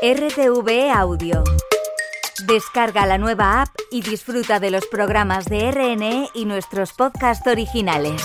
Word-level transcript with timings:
RTV 0.00 0.92
Audio. 0.94 1.42
Descarga 2.46 3.04
la 3.04 3.18
nueva 3.18 3.62
app 3.62 3.70
y 3.90 4.00
disfruta 4.00 4.60
de 4.60 4.70
los 4.70 4.86
programas 4.86 5.46
de 5.46 5.72
RNE 5.72 6.28
y 6.34 6.44
nuestros 6.44 6.92
podcasts 6.92 7.44
originales. 7.48 8.22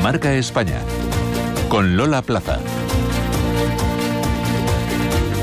Marca 0.00 0.32
España. 0.34 0.80
Con 1.68 1.96
Lola 1.96 2.22
Plaza. 2.22 2.60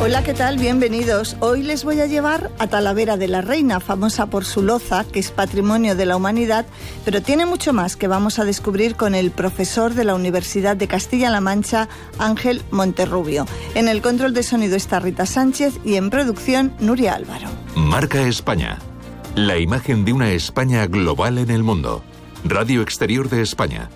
Hola, 0.07 0.23
¿qué 0.23 0.33
tal? 0.33 0.57
Bienvenidos. 0.57 1.35
Hoy 1.41 1.63
les 1.63 1.83
voy 1.83 1.99
a 1.99 2.05
llevar 2.05 2.49
a 2.59 2.67
Talavera 2.67 3.17
de 3.17 3.27
la 3.27 3.41
Reina, 3.41 3.81
famosa 3.81 4.27
por 4.27 4.45
su 4.45 4.61
loza, 4.61 5.03
que 5.03 5.19
es 5.19 5.31
patrimonio 5.31 5.97
de 5.97 6.05
la 6.05 6.15
humanidad, 6.15 6.65
pero 7.03 7.21
tiene 7.21 7.45
mucho 7.45 7.73
más 7.73 7.97
que 7.97 8.07
vamos 8.07 8.39
a 8.39 8.45
descubrir 8.45 8.95
con 8.95 9.15
el 9.15 9.31
profesor 9.31 9.95
de 9.95 10.05
la 10.05 10.15
Universidad 10.15 10.77
de 10.77 10.87
Castilla-La 10.87 11.41
Mancha, 11.41 11.89
Ángel 12.19 12.61
Monterrubio. 12.71 13.47
En 13.75 13.89
el 13.89 14.01
control 14.01 14.33
de 14.33 14.43
sonido 14.43 14.77
está 14.77 15.01
Rita 15.01 15.25
Sánchez 15.25 15.77
y 15.83 15.95
en 15.95 16.09
producción 16.09 16.73
Nuria 16.79 17.13
Álvaro. 17.13 17.49
Marca 17.75 18.21
España. 18.21 18.79
La 19.35 19.57
imagen 19.57 20.05
de 20.05 20.13
una 20.13 20.31
España 20.31 20.87
global 20.87 21.37
en 21.37 21.51
el 21.51 21.63
mundo. 21.63 22.01
Radio 22.45 22.81
Exterior 22.81 23.27
de 23.27 23.41
España. 23.41 23.89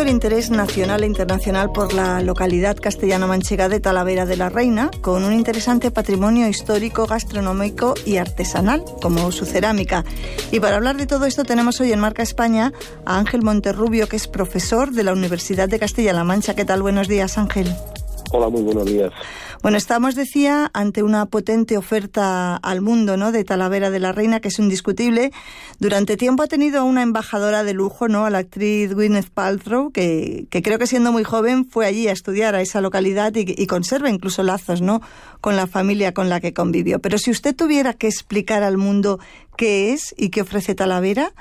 El 0.00 0.08
interés 0.08 0.50
nacional 0.50 1.02
e 1.02 1.06
internacional 1.06 1.72
por 1.72 1.92
la 1.92 2.20
localidad 2.22 2.76
castellano-manchega 2.76 3.68
de 3.68 3.80
Talavera 3.80 4.26
de 4.26 4.36
la 4.36 4.48
Reina, 4.48 4.90
con 5.00 5.24
un 5.24 5.32
interesante 5.32 5.90
patrimonio 5.90 6.46
histórico, 6.48 7.06
gastronómico 7.06 7.94
y 8.04 8.18
artesanal, 8.18 8.84
como 9.02 9.32
su 9.32 9.44
cerámica. 9.44 10.04
Y 10.52 10.60
para 10.60 10.76
hablar 10.76 10.96
de 10.96 11.06
todo 11.06 11.26
esto 11.26 11.44
tenemos 11.44 11.80
hoy 11.80 11.92
en 11.92 12.00
Marca 12.00 12.22
España 12.22 12.72
a 13.04 13.18
Ángel 13.18 13.42
Monterrubio, 13.42 14.08
que 14.08 14.16
es 14.16 14.28
profesor 14.28 14.92
de 14.92 15.04
la 15.04 15.12
Universidad 15.12 15.68
de 15.68 15.78
Castilla-La 15.78 16.24
Mancha. 16.24 16.54
¿Qué 16.54 16.64
tal? 16.64 16.82
Buenos 16.82 17.08
días, 17.08 17.36
Ángel. 17.36 17.74
Hola, 18.30 18.48
muy 18.48 18.62
buenos 18.62 18.84
días. 18.84 19.10
Bueno, 19.62 19.78
estamos, 19.78 20.14
decía, 20.14 20.70
ante 20.74 21.02
una 21.02 21.26
potente 21.26 21.76
oferta 21.76 22.56
al 22.56 22.80
mundo 22.80 23.16
¿no? 23.16 23.32
de 23.32 23.42
Talavera 23.42 23.90
de 23.90 23.98
la 23.98 24.12
Reina, 24.12 24.38
que 24.40 24.48
es 24.48 24.58
indiscutible. 24.58 25.32
Durante 25.80 26.16
tiempo 26.16 26.42
ha 26.42 26.46
tenido 26.46 26.84
una 26.84 27.02
embajadora 27.02 27.64
de 27.64 27.74
lujo, 27.74 28.06
¿no? 28.06 28.24
a 28.24 28.30
la 28.30 28.38
actriz 28.38 28.94
Gwyneth 28.94 29.30
Paltrow, 29.30 29.90
que, 29.90 30.46
que 30.50 30.62
creo 30.62 30.78
que 30.78 30.86
siendo 30.86 31.10
muy 31.10 31.24
joven 31.24 31.66
fue 31.68 31.86
allí 31.86 32.06
a 32.06 32.12
estudiar 32.12 32.54
a 32.54 32.60
esa 32.60 32.80
localidad 32.80 33.34
y, 33.34 33.54
y 33.56 33.66
conserva 33.66 34.10
incluso 34.10 34.42
lazos 34.42 34.80
¿no? 34.80 35.00
con 35.40 35.56
la 35.56 35.66
familia 35.66 36.12
con 36.12 36.28
la 36.28 36.40
que 36.40 36.52
convivió. 36.52 37.00
Pero 37.00 37.18
si 37.18 37.30
usted 37.30 37.56
tuviera 37.56 37.94
que 37.94 38.06
explicar 38.06 38.62
al 38.62 38.76
mundo 38.76 39.18
qué 39.56 39.92
es 39.92 40.14
y 40.16 40.28
qué 40.28 40.42
ofrece 40.42 40.74
Talavera, 40.74 41.32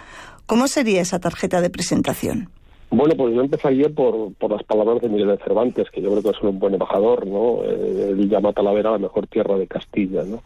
¿cómo 0.45 0.67
sería 0.67 1.02
esa 1.02 1.19
tarjeta 1.19 1.61
de 1.61 1.69
presentación? 1.69 2.49
Bueno, 2.89 3.16
pues 3.17 3.35
yo 3.35 3.41
empezaría 3.41 3.89
por, 3.89 4.33
por 4.35 4.52
las 4.52 4.63
palabras 4.63 5.02
de 5.02 5.09
Miguel 5.09 5.27
de 5.27 5.38
Cervantes, 5.38 5.89
que 5.91 6.02
yo 6.02 6.09
creo 6.11 6.23
que 6.23 6.30
es 6.30 6.41
un 6.41 6.57
buen 6.57 6.73
embajador, 6.73 7.27
¿no? 7.27 7.63
Eh, 7.63 8.09
él 8.09 8.30
llama 8.30 8.49
a 8.49 8.53
Talavera 8.53 8.91
la 8.91 8.97
mejor 8.97 9.27
tierra 9.27 9.57
de 9.57 9.67
Castilla, 9.67 10.23
¿no? 10.23 10.41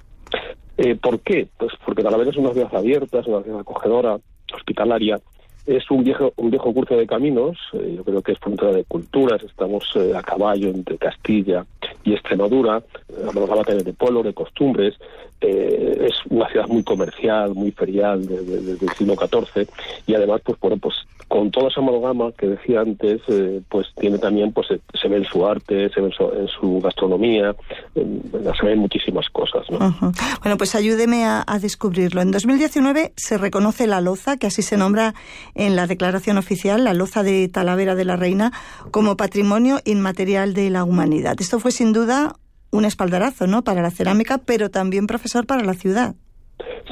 Eh, 0.77 0.95
¿Por 0.95 1.19
qué? 1.19 1.47
Pues 1.57 1.71
porque 1.85 2.01
Talavera 2.01 2.31
es 2.31 2.37
una 2.37 2.51
ciudad 2.51 2.73
abierta, 2.75 3.19
es 3.19 3.27
una 3.27 3.43
ciudad 3.43 3.59
acogedora, 3.59 4.19
hospitalaria, 4.53 5.19
es 5.67 5.89
un 5.91 6.03
viejo 6.03 6.33
un 6.37 6.49
viejo 6.49 6.73
curso 6.73 6.95
de 6.95 7.05
caminos, 7.05 7.57
eh, 7.73 7.93
yo 7.97 8.03
creo 8.03 8.21
que 8.23 8.31
es 8.31 8.39
frontera 8.39 8.71
de 8.71 8.83
culturas, 8.85 9.43
estamos 9.43 9.83
a 10.15 10.23
caballo 10.23 10.69
entre 10.69 10.97
Castilla 10.97 11.65
y 12.03 12.13
Extremadura, 12.13 12.81
hablamos 13.27 13.67
de 13.67 13.83
de 13.83 13.93
pueblo, 13.93 14.23
de 14.23 14.33
costumbres, 14.33 14.95
eh, 15.41 16.07
es 16.07 16.13
una 16.29 16.47
ciudad 16.49 16.67
muy 16.67 16.83
comercial, 16.83 17.53
muy 17.55 17.71
ferial 17.71 18.25
desde, 18.25 18.71
el 18.73 18.89
siglo 18.91 19.15
XIV 19.15 19.67
y 20.05 20.13
además, 20.13 20.41
pues 20.43 20.59
bueno, 20.59 20.77
pues 20.77 20.95
con 21.31 21.49
toda 21.49 21.69
esa 21.69 21.79
amalgama 21.79 22.33
que 22.33 22.45
decía 22.45 22.81
antes, 22.81 23.21
pues 23.69 23.87
tiene 23.97 24.17
también, 24.17 24.51
pues 24.51 24.67
se 24.67 25.07
ve 25.07 25.15
en 25.15 25.23
su 25.23 25.47
arte, 25.47 25.89
se 25.89 26.01
ve 26.01 26.07
en 26.07 26.47
su, 26.49 26.81
gastronomía, 26.83 27.55
se 27.95 28.65
ven 28.65 28.79
muchísimas 28.79 29.29
cosas. 29.29 29.65
¿no? 29.69 29.95
Bueno, 30.41 30.57
pues 30.57 30.75
ayúdeme 30.75 31.23
a, 31.23 31.41
a 31.47 31.57
descubrirlo. 31.57 32.19
En 32.19 32.31
2019 32.31 33.13
se 33.15 33.37
reconoce 33.37 33.87
la 33.87 34.01
loza, 34.01 34.35
que 34.35 34.47
así 34.47 34.61
se 34.61 34.75
nombra 34.75 35.13
en 35.55 35.77
la 35.77 35.87
declaración 35.87 36.37
oficial 36.37 36.83
la 36.83 36.93
loza 36.93 37.23
de 37.23 37.47
Talavera 37.47 37.95
de 37.95 38.03
la 38.03 38.17
Reina 38.17 38.51
como 38.91 39.15
patrimonio 39.15 39.79
inmaterial 39.85 40.53
de 40.53 40.69
la 40.69 40.83
humanidad. 40.83 41.37
Esto 41.39 41.61
fue 41.61 41.71
sin 41.71 41.93
duda 41.93 42.35
un 42.71 42.83
espaldarazo, 42.83 43.47
¿no? 43.47 43.63
Para 43.63 43.81
la 43.81 43.91
cerámica, 43.91 44.37
pero 44.39 44.69
también 44.69 45.07
profesor 45.07 45.45
para 45.45 45.63
la 45.63 45.75
ciudad. 45.75 46.13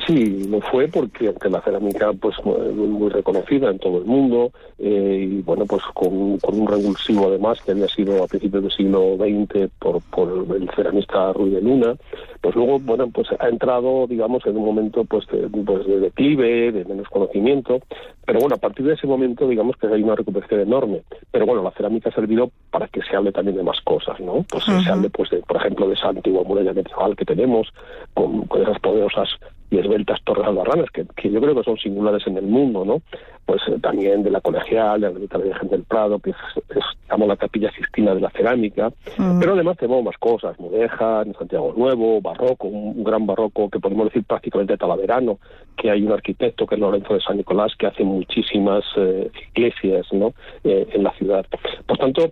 Sí, 0.06 0.48
lo 0.50 0.62
fue 0.62 0.88
porque 0.88 1.28
aunque 1.28 1.50
la 1.50 1.62
cerámica 1.62 2.12
pues 2.14 2.36
muy 2.44 3.10
reconocida 3.10 3.70
en 3.70 3.80
todo 3.80 4.00
el 4.00 4.06
mundo 4.06 4.52
eh, 4.78 5.28
y 5.30 5.42
bueno 5.42 5.66
pues 5.66 5.84
con, 5.94 6.40
un 6.42 6.68
revulsivo 6.68 7.28
además 7.28 7.62
que 7.62 7.72
había 7.72 7.88
sido 7.88 8.24
a 8.24 8.28
principios 8.28 8.64
del 8.64 8.72
siglo 8.72 9.18
XX 9.18 9.70
por, 9.80 10.02
por 10.04 10.56
el 10.56 10.70
ceramista 10.76 11.34
Ruy 11.34 11.52
de 11.52 11.62
Luna, 11.62 11.96
pues 12.42 12.56
luego 12.56 12.80
bueno 12.80 13.10
pues 13.10 13.28
ha 13.40 13.48
entrado 13.50 14.08
digamos 14.08 14.46
en 14.46 14.58
un 14.58 14.66
momento 14.66 15.06
pues 15.06 15.26
de, 15.28 15.48
pues 15.48 15.86
de 15.86 16.00
declive, 16.00 16.72
de 16.72 16.86
menos 16.86 17.08
conocimiento, 17.10 17.80
pero 18.26 18.40
bueno 18.40 18.56
a 18.56 18.60
partir 18.60 18.86
de 18.86 18.94
ese 18.94 19.08
momento 19.08 19.48
digamos 19.48 19.76
que 19.78 19.88
hay 19.88 20.04
una 20.04 20.16
recuperación 20.16 20.62
enorme, 20.62 21.02
pero 21.32 21.46
bueno 21.46 21.64
la 21.64 21.72
cerámica 21.72 22.10
ha 22.10 22.14
servido 22.14 22.52
para 22.72 22.88
que 22.88 23.02
se 23.02 23.16
hable 23.16 23.32
también 23.32 23.58
de 23.58 23.64
más 23.64 23.82
cosas, 23.82 24.20
¿no? 24.20 24.46
Pues 24.50 24.64
se 24.64 24.90
hable 24.90 25.10
pues 25.10 25.30
de, 25.30 25.38
por 25.40 25.58
ejemplo 25.58 25.88
de 25.88 25.96
esa 25.96 26.10
antigua 26.10 26.44
muralla 26.44 26.74
medieval 26.74 27.16
que 27.16 27.26
tenemos 27.26 27.68
con, 28.14 28.46
con 28.48 28.62
esas 28.62 28.80
poderosas 28.80 29.30
esbeltas 29.78 30.20
torres 30.24 30.48
albarranas, 30.48 30.90
que, 30.92 31.06
que, 31.16 31.30
yo 31.30 31.40
creo 31.40 31.56
que 31.56 31.64
son 31.64 31.78
singulares 31.78 32.26
en 32.28 32.38
el 32.38 32.46
mundo, 32.46 32.86
¿no? 32.86 33.02
Pues 33.46 33.62
eh, 33.68 33.78
también 33.82 34.24
de 34.24 34.32
la 34.32 34.42
colegial, 34.42 35.02
de 35.02 35.12
la 35.12 35.38
Virgen 35.38 35.70
del 35.70 35.84
Prado, 35.84 36.20
que 36.20 36.32
es, 36.32 36.36
es 36.70 36.84
la 37.28 37.38
capilla 37.38 37.72
Sistina 37.72 38.16
de 38.16 38.22
la 38.22 38.30
cerámica, 38.30 38.92
pero 39.40 39.54
además 39.54 39.78
tenemos 39.78 40.04
más 40.04 40.18
cosas, 40.18 40.60
Mudeja, 40.60 41.22
en 41.24 41.34
Santiago 41.34 41.74
Nuevo, 41.76 42.22
barroco, 42.22 42.68
un, 42.68 43.04
gran 43.04 43.26
barroco 43.26 43.70
que 43.70 43.80
podemos 43.80 44.06
decir 44.06 44.24
prácticamente 44.24 44.78
talaverano, 44.78 45.40
que 45.76 45.92
hay 45.92 46.02
un 46.04 46.12
arquitecto 46.12 46.66
que 46.66 46.76
es 46.76 46.82
Lorenzo 46.82 47.14
de 47.14 47.22
San 47.22 47.38
Nicolás 47.38 47.74
que 47.78 47.88
hace 47.88 48.04
muchísimas 48.04 48.84
eh, 48.98 49.30
iglesias, 49.54 50.08
¿no? 50.12 50.34
Eh, 50.64 50.88
en 50.94 51.04
la 51.04 51.12
ciudad. 51.14 51.46
Por 51.86 51.98
tanto, 51.98 52.32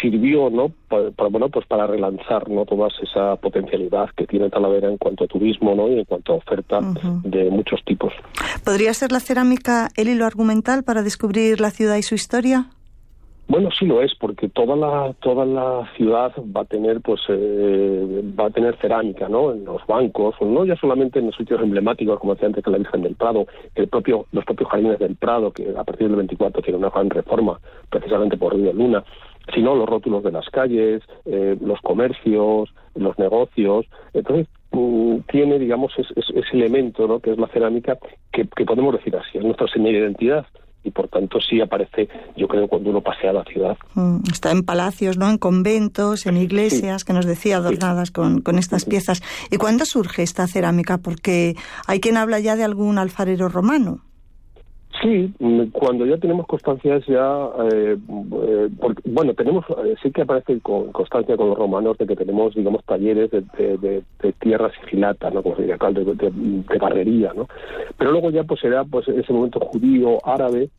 sirvió 0.00 0.50
no 0.50 0.70
para, 0.88 1.10
bueno 1.28 1.48
pues 1.48 1.66
para 1.66 1.86
relanzar 1.86 2.48
no 2.48 2.64
toda 2.64 2.88
esa 3.02 3.36
potencialidad 3.36 4.10
que 4.16 4.26
tiene 4.26 4.50
Talavera 4.50 4.88
en 4.88 4.98
cuanto 4.98 5.24
a 5.24 5.26
turismo 5.26 5.74
no 5.74 5.88
y 5.88 5.98
en 5.98 6.04
cuanto 6.04 6.32
a 6.32 6.36
oferta 6.36 6.80
de 7.24 7.50
muchos 7.50 7.84
tipos. 7.84 8.12
Podría 8.64 8.92
ser 8.94 9.12
la 9.12 9.20
cerámica 9.20 9.88
el 9.96 10.08
hilo 10.08 10.26
argumental 10.26 10.82
para 10.84 11.02
descubrir 11.02 11.60
la 11.60 11.70
ciudad 11.70 11.96
y 11.96 12.02
su 12.02 12.14
historia 12.14 12.70
bueno, 13.48 13.68
sí 13.70 13.86
lo 13.86 14.02
es, 14.02 14.12
porque 14.16 14.48
toda 14.48 14.74
la 14.74 15.14
toda 15.20 15.46
la 15.46 15.88
ciudad 15.96 16.32
va 16.54 16.62
a 16.62 16.64
tener 16.64 17.00
pues 17.00 17.20
eh, 17.28 18.22
va 18.38 18.46
a 18.46 18.50
tener 18.50 18.76
cerámica, 18.78 19.28
¿no? 19.28 19.52
En 19.52 19.64
los 19.64 19.86
bancos, 19.86 20.34
no 20.40 20.64
ya 20.64 20.74
solamente 20.76 21.20
en 21.20 21.26
los 21.26 21.36
sitios 21.36 21.62
emblemáticos 21.62 22.18
como 22.18 22.34
decía 22.34 22.48
antes 22.48 22.64
que 22.64 22.70
la 22.72 22.78
Virgen 22.78 23.02
del 23.02 23.14
Prado, 23.14 23.46
el 23.76 23.86
propio 23.86 24.26
los 24.32 24.44
propios 24.44 24.68
jardines 24.68 24.98
del 24.98 25.14
Prado 25.14 25.52
que 25.52 25.72
a 25.76 25.84
partir 25.84 26.08
del 26.08 26.16
24 26.16 26.60
tiene 26.60 26.78
una 26.78 26.90
gran 26.90 27.08
reforma 27.08 27.60
precisamente 27.88 28.36
por 28.36 28.52
Río 28.52 28.72
Luna, 28.72 29.04
sino 29.54 29.74
los 29.74 29.88
rótulos 29.88 30.22
de 30.22 30.32
las 30.32 30.48
calles, 30.50 31.02
eh, 31.24 31.56
los 31.60 31.80
comercios, 31.80 32.72
los 32.94 33.18
negocios. 33.18 33.86
Entonces, 34.12 34.48
mm, 34.72 35.18
tiene, 35.30 35.58
digamos, 35.58 35.92
ese 35.98 36.52
elemento, 36.52 37.06
¿no? 37.06 37.20
que 37.20 37.32
es 37.32 37.38
la 37.38 37.48
cerámica, 37.48 37.98
que, 38.32 38.44
podemos 38.44 38.94
decir 38.94 39.16
así, 39.16 39.38
es 39.38 39.44
nuestra 39.44 39.68
señal 39.68 39.92
de 39.92 39.98
identidad 39.98 40.46
y 40.82 40.90
por 40.90 41.08
tanto 41.08 41.40
sí 41.40 41.60
aparece, 41.60 42.08
yo 42.36 42.46
creo, 42.46 42.68
cuando 42.68 42.90
uno 42.90 43.00
pasea 43.00 43.32
la 43.32 43.42
ciudad. 43.44 43.76
Mm, 43.94 44.18
está 44.30 44.52
en 44.52 44.62
palacios, 44.62 45.18
¿no? 45.18 45.28
En 45.28 45.36
conventos, 45.36 46.26
en 46.26 46.36
iglesias, 46.36 47.04
que 47.04 47.12
nos 47.12 47.26
decía, 47.26 47.56
adornadas 47.56 48.12
con, 48.12 48.40
con 48.40 48.56
estas 48.56 48.84
piezas. 48.84 49.20
¿Y 49.50 49.56
cuándo 49.56 49.84
surge 49.84 50.22
esta 50.22 50.46
cerámica? 50.46 50.98
Porque 50.98 51.56
hay 51.88 51.98
quien 51.98 52.16
habla 52.16 52.38
ya 52.38 52.54
de 52.54 52.62
algún 52.62 52.98
alfarero 52.98 53.48
romano. 53.48 54.02
Sí, 55.02 55.32
mm, 55.38 55.66
cuando 55.72 56.06
ya 56.06 56.16
tenemos 56.16 56.46
constancias 56.46 57.04
ya, 57.06 57.48
eh, 57.70 57.96
eh, 57.98 58.68
bueno, 59.04 59.34
tenemos, 59.34 59.64
eh, 59.84 59.94
sí 60.02 60.10
que 60.10 60.22
aparece 60.22 60.60
con 60.60 60.92
constancia 60.92 61.36
con 61.36 61.48
los 61.48 61.58
romanos 61.58 61.98
de 61.98 62.06
que 62.06 62.16
tenemos, 62.16 62.54
digamos, 62.54 62.84
talleres 62.84 63.30
de, 63.30 63.42
de, 63.58 64.02
de, 64.22 64.32
tierra 64.34 64.70
sigilata, 64.80 65.30
¿no? 65.30 65.42
Como 65.42 65.56
se 65.56 65.62
diría 65.62 65.76
de, 65.76 66.14
de, 66.14 66.78
barrería, 66.78 67.32
¿no? 67.34 67.48
Pero 67.98 68.12
luego 68.12 68.30
ya 68.30 68.44
pues 68.44 68.60
será 68.60 68.84
pues 68.84 69.06
ese 69.08 69.32
momento 69.32 69.60
judío, 69.60 70.18
árabe, 70.24 70.70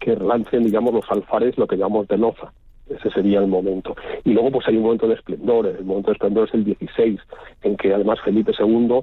que 0.00 0.16
lancen, 0.16 0.64
digamos, 0.64 0.92
los 0.92 1.10
alfares, 1.10 1.56
lo 1.56 1.66
que 1.66 1.76
llamamos 1.76 2.08
de 2.08 2.18
loza. 2.18 2.52
Ese 2.88 3.10
sería 3.10 3.40
el 3.40 3.48
momento. 3.48 3.96
Y 4.24 4.32
luego 4.32 4.50
pues 4.50 4.68
hay 4.68 4.76
un 4.76 4.84
momento 4.84 5.08
de 5.08 5.14
esplendor, 5.14 5.66
el 5.66 5.84
momento 5.84 6.10
de 6.10 6.14
esplendor 6.14 6.48
es 6.48 6.54
el 6.54 6.64
16, 6.64 7.20
en 7.62 7.76
que 7.76 7.92
además 7.92 8.20
Felipe 8.24 8.52
II 8.58 9.00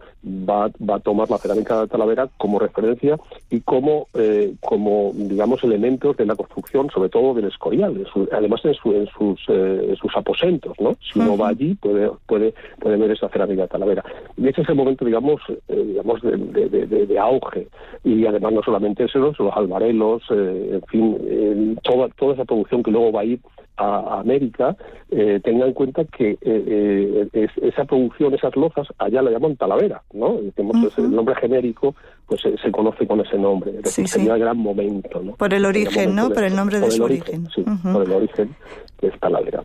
va, 0.50 0.72
va 0.90 0.96
a 0.96 1.00
tomar 1.00 1.30
la 1.30 1.38
cerámica 1.38 1.82
de 1.82 1.88
Talavera 1.88 2.30
como 2.38 2.60
referencia 2.60 3.18
y 3.50 3.62
como, 3.62 4.08
eh, 4.14 4.54
como 4.62 5.12
digamos, 5.14 5.64
elementos 5.64 6.16
de 6.18 6.26
la 6.26 6.36
construcción, 6.36 6.90
sobre 6.90 7.10
todo 7.10 7.34
del 7.34 7.46
Escorial, 7.46 8.06
además 8.32 8.62
en, 8.64 8.76
en 8.94 9.08
sus, 9.08 9.40
eh, 9.50 9.96
sus 10.00 10.16
aposentos, 10.16 10.80
¿no? 10.80 10.96
Si 11.02 11.20
uno 11.20 11.38
va 11.38 11.50
allí 11.50 11.76
puede, 11.76 12.10
puede, 12.26 12.54
puede 12.80 12.98
ver 12.98 13.12
esa 13.12 13.30
cerámica 13.30 13.64
de 13.64 13.68
Talavera. 13.68 14.04
Y 14.38 14.48
ese 14.48 14.62
es 14.62 14.70
el 14.70 14.76
momento, 14.76 15.06
digamos, 15.06 15.42
eh, 15.68 15.84
digamos 15.86 16.22
de, 16.22 16.38
de, 16.68 17.20
auge. 17.20 17.68
Y 18.04 18.26
además 18.26 18.54
no 18.54 18.64
solamente 18.64 19.06
eso, 19.06 19.20
los 19.20 19.54
albarelos, 19.56 20.24
en 20.30 20.82
fin, 20.90 21.78
toda, 21.84 22.10
toda 22.10 22.34
esa 22.34 22.46
producción 22.46 22.84
que 22.84 22.92
luego 22.92 23.12
va 23.12 23.22
a 23.22 23.26
ir 23.26 23.40
a, 23.78 24.20
América, 24.20 24.76
eh, 25.10 25.40
tenga 25.44 25.66
en 25.66 25.74
cuenta 25.74 26.04
que 26.06 26.38
eh, 26.42 27.28
eh, 27.34 27.48
esa 27.62 27.86
producción, 27.86 28.34
esas 28.34 28.56
lozas, 28.56 28.88
allá 28.98 29.22
la 29.22 29.32
llaman 29.32 29.56
talavera, 29.56 30.04
¿no? 30.14 30.40
El 30.40 31.12
nombre 31.12 31.36
genérico 31.36 31.96
pues 32.28 32.42
se 32.42 32.72
conoce 32.72 33.06
con 33.06 33.20
ese 33.22 33.38
nombre. 33.38 33.74
sería 33.84 34.34
el 34.36 34.40
gran 34.40 34.58
momento, 34.58 35.22
¿no? 35.22 35.34
Por 35.34 35.54
el 35.54 35.66
origen, 35.66 36.16
¿no? 36.16 36.30
por 36.30 36.44
el 36.44 36.56
nombre 36.56 36.80
de 36.80 36.92
su 36.92 37.04
origen. 37.04 37.48
Sí, 37.54 37.64
por 37.92 38.04
el 38.04 38.12
origen 38.12 38.56
que 39.00 39.08
es 39.08 39.20
talavera. 39.20 39.64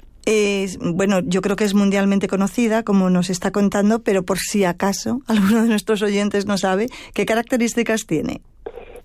bueno, 0.80 1.20
yo 1.20 1.40
creo 1.40 1.56
que 1.56 1.64
es 1.64 1.74
mundialmente 1.74 2.26
conocida, 2.26 2.82
como 2.82 3.10
nos 3.10 3.30
está 3.30 3.52
contando, 3.52 4.00
pero 4.02 4.22
por 4.24 4.38
si 4.38 4.64
acaso 4.64 5.20
alguno 5.28 5.62
de 5.62 5.68
nuestros 5.68 6.02
oyentes 6.02 6.46
no 6.46 6.56
sabe, 6.58 6.86
¿qué 7.14 7.26
características 7.26 8.06
tiene? 8.06 8.40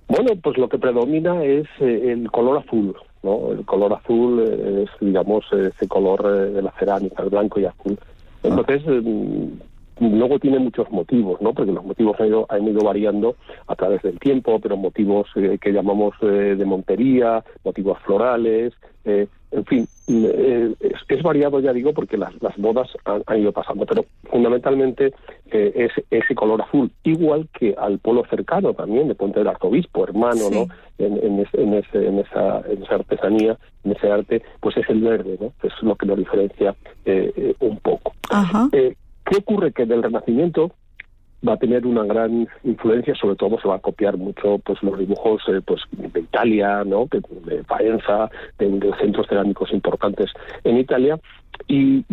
Bueno, 0.08 0.32
pues 0.42 0.58
lo 0.58 0.68
que 0.68 0.78
predomina 0.78 1.44
es 1.44 1.66
el 1.80 2.30
color 2.30 2.58
azul, 2.58 2.96
el 3.24 3.66
color 3.66 3.94
azul 3.94 4.42
es, 4.42 4.90
digamos, 5.00 5.46
ese 5.54 5.88
color 5.88 6.25
eh, 6.25 6.52
de 6.52 6.62
la 6.62 6.72
cerámica, 6.72 7.24
el 7.24 7.30
blanco 7.30 7.60
y 7.60 7.66
azul. 7.66 7.98
Entonces, 8.44 8.84
mm, 8.86 9.48
luego 10.00 10.40
tiene 10.40 10.60
muchos 10.60 10.92
motivos, 10.92 11.42
¿no? 11.42 11.54
Porque 11.54 11.72
los 11.72 11.86
motivos 11.86 12.20
han 12.20 12.28
ido, 12.28 12.46
han 12.50 12.68
ido 12.68 12.84
variando 12.84 13.38
a 13.68 13.75
través 13.75 14.02
del 14.02 14.20
tiempo, 14.20 14.60
pero 14.60 14.75
motivos 14.75 15.28
eh, 15.36 15.58
que 15.62 15.72
llamamos 15.72 16.16
eh, 16.22 16.56
de 16.58 16.66
montería, 16.66 17.44
motivos 17.64 17.98
florales, 18.00 18.74
en 19.54 19.66
fin, 19.66 19.88
eh, 20.08 20.74
es, 21.08 21.24
variado, 21.24 21.60
ya 21.60 21.72
digo, 21.72 21.94
porque 21.94 22.18
las, 22.18 22.34
las 22.42 22.58
modas 22.58 22.90
han, 23.06 23.40
ido 23.40 23.52
pasando, 23.52 23.86
pero 23.86 24.06
fundamentalmente 24.24 25.14
eh, 25.52 25.72
es 25.76 26.06
ese 26.10 26.36
color 26.36 26.62
azul, 26.62 26.92
igual 27.04 27.48
que 27.58 27.76
al 27.78 28.00
polo 28.00 28.26
cercano 28.30 28.74
también 28.74 29.08
de 29.08 29.16
Puente 29.16 29.40
del 29.40 29.48
Arzobispo, 29.48 30.04
hermano, 30.04 30.50
¿no? 30.52 30.68
En, 30.98 31.18
en, 31.18 31.48
en, 31.54 31.74
ese, 31.74 32.08
en, 32.08 32.20
esa, 32.20 32.62
en 32.68 32.84
esa 32.84 32.96
artesanía, 32.96 33.58
en 33.84 33.92
ese 33.92 34.12
arte, 34.12 34.42
pues 34.60 34.76
es 34.78 34.90
el 34.90 35.02
verde, 35.02 35.38
¿no? 35.40 35.54
Es 35.64 35.74
lo 35.82 35.96
que 35.96 36.06
lo 36.06 36.16
diferencia 36.16 36.76
eh, 37.06 37.56
un 37.60 37.78
poco. 37.78 38.14
¿Qué 38.72 39.38
ocurre? 39.38 39.72
Que 39.72 39.86
del 39.86 40.04
Renacimiento 40.04 40.72
va 41.48 41.54
a 41.54 41.57
tener 41.57 41.86
una 41.86 42.04
gran 42.04 42.48
influencia, 42.63 43.16
sobre 43.16 43.36
todo 43.36 43.60
se 43.60 43.68
va 43.68 43.75
a 43.75 43.80
copiar 43.80 44.18
mucho 44.18 44.60
pues 44.60 44.81
los 44.81 44.98
dibujos 44.98 45.42
eh, 45.48 45.62
pues 45.66 45.81
de 45.92 46.19
Italia, 46.19 46.84
¿no? 46.86 47.07
de, 47.12 47.63
Faenza, 47.63 48.30
de, 48.57 48.94
centros 49.00 49.28
cerámicos 49.28 49.72
importantes 49.72 50.31
en 50.63 50.78
Italia 50.78 51.19
y, 51.74 52.06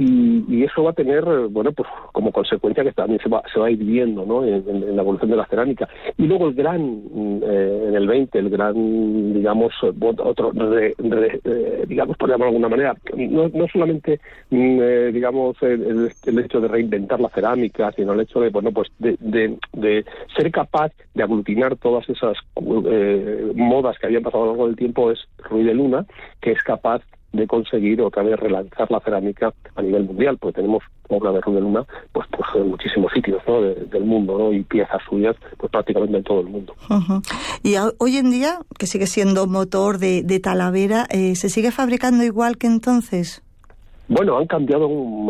y, 0.49 0.65
eso 0.65 0.83
va 0.85 0.91
a 0.91 0.95
tener 0.95 1.25
bueno 1.51 1.73
pues 1.73 1.89
como 2.13 2.33
consecuencia 2.33 2.85
que 2.85 2.93
también 2.93 3.21
se 3.21 3.29
va 3.29 3.43
se 3.53 3.59
va 3.59 3.67
a 3.67 3.71
ir 3.71 3.79
viendo 3.79 4.25
¿no? 4.25 4.45
en, 4.45 4.97
la 4.97 5.03
evolución 5.03 5.31
de 5.31 5.37
la 5.37 5.47
cerámica 5.47 5.89
y 6.17 6.27
luego 6.27 6.49
el 6.49 6.55
gran 6.55 7.03
eh, 7.43 7.85
en 7.89 7.95
el 7.95 8.07
20 8.07 8.39
el 8.39 8.51
gran 8.51 9.35
digamos 9.35 9.73
otro 9.83 10.53
digamos 11.87 12.17
por 12.17 12.29
llamarlo 12.29 12.53
de 12.53 12.57
alguna 12.57 12.69
manera 12.69 12.95
no, 13.17 13.49
no 13.49 13.67
solamente 13.69 14.21
mm, 14.51 15.13
digamos 15.13 15.57
el, 15.63 16.11
hecho 16.39 16.61
de 16.61 16.69
reinventar 16.69 17.21
la 17.21 17.29
cerámica 17.29 17.93
sino 17.93 18.13
el 18.13 18.21
hecho 18.21 18.41
de 18.41 18.51
bueno 18.51 18.73
pues 18.73 18.89
de, 18.99 19.17
de, 19.73 20.05
ser 20.37 20.51
capaz 20.51 20.93
de 21.15 21.23
aglutinar 21.23 21.77
todas 21.77 22.09
esas 22.09 22.37
eh, 22.87 23.53
modas 23.55 23.99
que 23.99 24.07
habían 24.07 24.23
pasado 24.23 24.45
a 24.45 24.47
lo 24.47 24.53
largo 24.53 24.67
del 24.67 24.77
tiempo 24.77 25.11
es 25.11 25.19
Ruiz 25.39 25.67
de 25.67 25.75
Luna, 25.75 26.07
que 26.41 26.53
es 26.53 26.63
capaz 26.63 27.03
de 27.33 27.47
conseguir 27.47 28.01
otra 28.03 28.23
vez 28.23 28.39
relanzar 28.39 28.91
la 28.91 29.01
cerámica 29.01 29.53
a 29.77 29.83
nivel 29.83 30.05
mundial, 30.05 30.39
porque 30.39 30.57
tenemos 30.57 30.83
obra 31.09 31.33
de 31.33 31.41
de 31.41 31.61
Luna 31.61 31.85
pues, 32.13 32.27
pues 32.31 32.49
en 32.55 32.69
muchísimos 32.69 33.13
sitios 33.13 33.43
del 33.91 34.05
mundo 34.05 34.39
¿no? 34.39 34.53
y 34.53 34.63
piezas 34.63 35.03
suyas 35.09 35.37
pues 35.57 35.71
prácticamente 35.71 36.19
en 36.19 36.25
todo 36.25 36.41
el 36.41 36.47
mundo. 36.47 36.75
Y 37.63 37.75
hoy 37.99 38.17
en 38.17 38.31
día, 38.31 38.61
que 38.79 38.87
sigue 38.87 39.07
siendo 39.07 39.47
motor 39.47 39.99
de, 39.99 40.41
Talavera, 40.41 41.07
eh, 41.11 41.35
¿se 41.35 41.49
sigue 41.49 41.71
fabricando 41.71 42.25
igual 42.25 42.57
que 42.57 42.67
entonces? 42.67 43.43
Bueno, 44.11 44.39
han 44.39 44.47
cambiado 44.49 44.89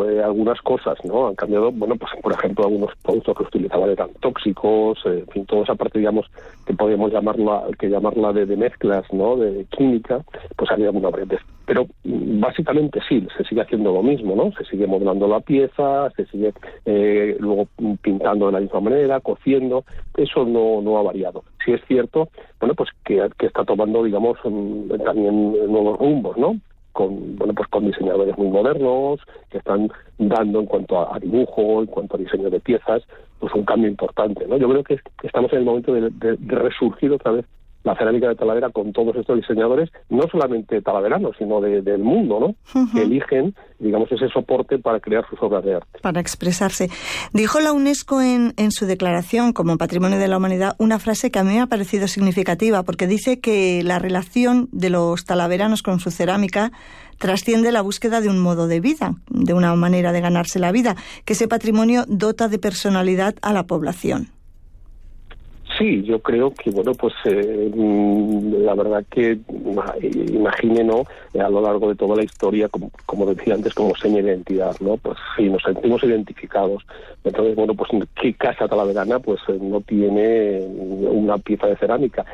eh, 0.09 0.23
algunas 0.23 0.59
cosas, 0.61 0.97
¿no? 1.05 1.27
Han 1.27 1.35
cambiado, 1.35 1.71
bueno, 1.71 1.95
pues 1.97 2.11
por 2.19 2.33
ejemplo, 2.33 2.65
algunos 2.65 2.89
productos 3.03 3.37
que 3.37 3.43
utilizaban 3.43 3.91
eran 3.91 4.09
tóxicos, 4.19 4.97
eh, 5.05 5.19
en 5.19 5.27
fin, 5.27 5.45
toda 5.45 5.61
esa 5.61 5.75
parte, 5.75 5.99
digamos, 5.99 6.25
que 6.65 6.73
podríamos 6.73 7.11
llamarla, 7.11 7.65
que 7.77 7.89
llamarla 7.89 8.33
de, 8.33 8.57
mezclas, 8.57 9.05
¿no? 9.13 9.35
De 9.35 9.65
química, 9.65 10.25
pues 10.55 10.71
ha 10.71 10.73
habido 10.73 10.89
alguna 10.89 11.09
variante. 11.09 11.37
Pero 11.65 11.87
básicamente 12.03 12.99
sí, 13.07 13.25
se 13.37 13.43
sigue 13.45 13.61
haciendo 13.61 13.93
lo 13.93 14.03
mismo, 14.03 14.35
¿no? 14.35 14.51
Se 14.53 14.65
sigue 14.65 14.87
modelando 14.87 15.27
la 15.27 15.39
pieza, 15.39 16.09
se 16.15 16.25
sigue 16.25 16.53
eh, 16.85 17.37
luego 17.39 17.67
pintando 18.01 18.47
de 18.47 18.53
la 18.53 18.59
misma 18.59 18.79
manera, 18.81 19.19
cociendo, 19.19 19.85
eso 20.17 20.45
no, 20.45 20.81
no 20.81 20.97
ha 20.97 21.03
variado. 21.03 21.43
Sí 21.63 21.71
es 21.71 21.81
cierto, 21.87 22.29
bueno, 22.59 22.73
pues 22.75 22.89
que, 23.05 23.29
que 23.37 23.45
está 23.45 23.63
tomando, 23.63 24.03
digamos, 24.03 24.37
también 24.41 25.51
nuevos 25.71 25.99
rumbos, 25.99 26.37
¿no? 26.37 26.55
con 26.93 27.37
bueno 27.37 27.53
pues 27.53 27.69
con 27.69 27.85
diseñadores 27.85 28.37
muy 28.37 28.47
modernos 28.47 29.21
que 29.49 29.59
están 29.59 29.89
dando 30.17 30.59
en 30.59 30.65
cuanto 30.65 30.99
a, 30.99 31.17
dibujo 31.19 31.81
en 31.81 31.85
cuanto 31.85 32.15
a 32.15 32.19
diseño 32.19 32.49
de 32.49 32.59
piezas 32.59 33.03
pues 33.39 33.53
un 33.53 33.63
cambio 33.63 33.89
importante 33.89 34.45
no 34.45 34.57
yo 34.57 34.69
creo 34.69 34.83
que 34.83 34.99
estamos 35.23 35.51
en 35.53 35.59
el 35.59 35.65
momento 35.65 35.93
de, 35.93 36.09
de 36.11 36.55
resurgir 36.55 37.11
otra 37.11 37.31
vez 37.31 37.45
la 37.83 37.95
cerámica 37.95 38.27
de 38.27 38.35
Talavera 38.35 38.69
con 38.69 38.93
todos 38.93 39.15
estos 39.15 39.37
diseñadores, 39.37 39.89
no 40.09 40.23
solamente 40.31 40.81
talaveranos, 40.81 41.35
sino 41.37 41.61
del 41.61 41.99
mundo, 41.99 42.39
¿no? 42.39 42.85
Que 42.93 43.03
eligen, 43.03 43.55
digamos, 43.79 44.11
ese 44.11 44.27
soporte 44.29 44.77
para 44.77 44.99
crear 44.99 45.27
sus 45.29 45.41
obras 45.41 45.63
de 45.63 45.75
arte. 45.75 45.99
Para 46.01 46.19
expresarse. 46.19 46.89
Dijo 47.33 47.59
la 47.59 47.73
UNESCO 47.73 48.21
en, 48.21 48.53
en 48.57 48.71
su 48.71 48.85
declaración 48.85 49.53
como 49.53 49.77
Patrimonio 49.77 50.19
de 50.19 50.27
la 50.27 50.37
Humanidad 50.37 50.75
una 50.77 50.99
frase 50.99 51.31
que 51.31 51.39
a 51.39 51.43
mí 51.43 51.53
me 51.53 51.61
ha 51.61 51.67
parecido 51.67 52.07
significativa, 52.07 52.83
porque 52.83 53.07
dice 53.07 53.39
que 53.39 53.81
la 53.83 53.99
relación 53.99 54.69
de 54.71 54.89
los 54.89 55.25
talaveranos 55.25 55.81
con 55.81 55.99
su 55.99 56.11
cerámica 56.11 56.71
trasciende 57.17 57.71
la 57.71 57.81
búsqueda 57.81 58.21
de 58.21 58.29
un 58.29 58.39
modo 58.39 58.67
de 58.67 58.79
vida, 58.79 59.15
de 59.29 59.53
una 59.53 59.73
manera 59.75 60.11
de 60.11 60.21
ganarse 60.21 60.59
la 60.59 60.71
vida, 60.71 60.95
que 61.23 61.33
ese 61.33 61.47
patrimonio 61.47 62.03
dota 62.07 62.47
de 62.47 62.59
personalidad 62.59 63.35
a 63.41 63.53
la 63.53 63.63
población. 63.63 64.29
Sí, 65.81 66.03
yo 66.03 66.19
creo 66.19 66.53
que, 66.53 66.69
bueno, 66.69 66.93
pues 66.93 67.15
eh, 67.25 67.71
mm, 67.73 68.53
la 68.63 68.75
verdad 68.75 69.03
que 69.09 69.39
imagine, 70.31 70.83
¿no? 70.83 71.05
A 71.43 71.49
lo 71.49 71.59
largo 71.59 71.89
de 71.89 71.95
toda 71.95 72.17
la 72.17 72.23
historia, 72.23 72.69
como, 72.69 72.91
como 73.07 73.25
decía 73.25 73.55
antes, 73.55 73.73
como 73.73 73.95
seña 73.95 74.21
de 74.21 74.29
identidad, 74.29 74.75
¿no? 74.79 74.97
Pues 74.97 75.17
sí, 75.35 75.49
nos 75.49 75.63
sentimos 75.63 76.03
identificados. 76.03 76.85
Entonces, 77.23 77.55
bueno, 77.55 77.73
pues 77.73 77.89
¿qué 78.13 78.31
casa 78.35 78.67
talaverana 78.67 79.17
pues 79.17 79.41
eh, 79.47 79.57
no 79.59 79.81
tiene 79.81 80.59
una 80.61 81.39
pieza 81.39 81.65
de 81.65 81.77
cerámica? 81.77 82.25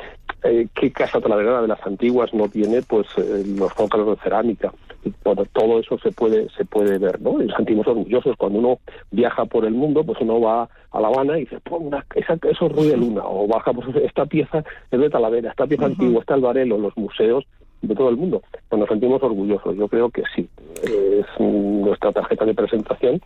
Eh, 0.43 0.67
¿Qué 0.73 0.91
casa 0.91 1.21
talaverana 1.21 1.61
de 1.61 1.69
las 1.69 1.87
antiguas 1.87 2.33
no 2.33 2.49
tiene 2.49 2.81
pues 2.81 3.07
los 3.17 3.73
zócalos 3.75 4.09
de 4.09 4.23
cerámica? 4.23 4.73
Bueno, 5.23 5.43
todo 5.53 5.79
eso 5.79 5.97
se 5.99 6.11
puede 6.11 6.49
se 6.49 6.65
puede 6.65 6.97
ver, 6.97 7.21
¿no? 7.21 7.41
Y 7.41 7.45
nos 7.45 7.55
sentimos 7.55 7.87
orgullosos 7.87 8.35
cuando 8.37 8.59
uno 8.59 8.79
viaja 9.11 9.45
por 9.45 9.65
el 9.65 9.73
mundo, 9.73 10.03
pues 10.03 10.19
uno 10.21 10.39
va 10.41 10.69
a 10.91 11.01
La 11.01 11.07
Habana 11.07 11.37
y 11.37 11.41
dice, 11.41 11.59
ponga, 11.61 12.05
esa, 12.15 12.33
eso 12.33 12.65
es 12.65 12.71
Ruiz 12.71 12.91
de 12.91 12.97
Luna, 12.97 13.21
o 13.25 13.47
bajamos, 13.47 13.85
esta 13.95 14.25
pieza 14.25 14.63
es 14.91 14.99
de 14.99 15.09
Talavera, 15.09 15.51
esta 15.51 15.67
pieza 15.67 15.85
antigua, 15.85 16.21
está 16.21 16.35
el 16.35 16.41
Varelo, 16.41 16.77
los 16.77 16.95
museos 16.97 17.45
de 17.81 17.95
todo 17.95 18.09
el 18.09 18.17
mundo. 18.17 18.41
Pues 18.69 18.79
nos 18.79 18.89
sentimos 18.89 19.21
orgullosos, 19.21 19.75
yo 19.75 19.87
creo 19.87 20.09
que 20.09 20.23
sí. 20.35 20.47
Es 20.83 21.25
nuestra 21.39 22.11
tarjeta 22.11 22.45
de 22.45 22.53
presentación 22.53 23.21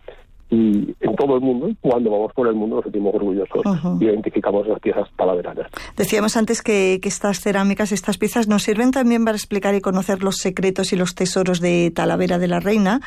y 0.52 0.94
en 1.00 1.16
todo 1.16 1.36
el 1.36 1.40
mundo, 1.40 1.66
y 1.66 1.74
cuando 1.76 2.10
vamos 2.10 2.30
por 2.34 2.46
el 2.46 2.54
mundo 2.54 2.76
nos 2.76 2.84
sentimos 2.84 3.14
orgullosos 3.14 3.62
y 3.98 4.04
identificamos 4.04 4.68
las 4.68 4.78
piezas 4.80 5.08
talaveranas. 5.16 5.66
Decíamos 5.96 6.36
antes 6.36 6.60
que, 6.60 6.98
que, 7.00 7.08
estas 7.08 7.40
cerámicas, 7.40 7.90
estas 7.90 8.18
piezas 8.18 8.48
nos 8.48 8.62
sirven 8.62 8.90
también 8.90 9.24
para 9.24 9.34
explicar 9.34 9.74
y 9.74 9.80
conocer 9.80 10.22
los 10.22 10.36
secretos 10.36 10.92
y 10.92 10.96
los 10.96 11.14
tesoros 11.14 11.60
de 11.60 11.90
Talavera 11.94 12.38
de 12.38 12.48
la 12.48 12.60
Reina, 12.60 13.00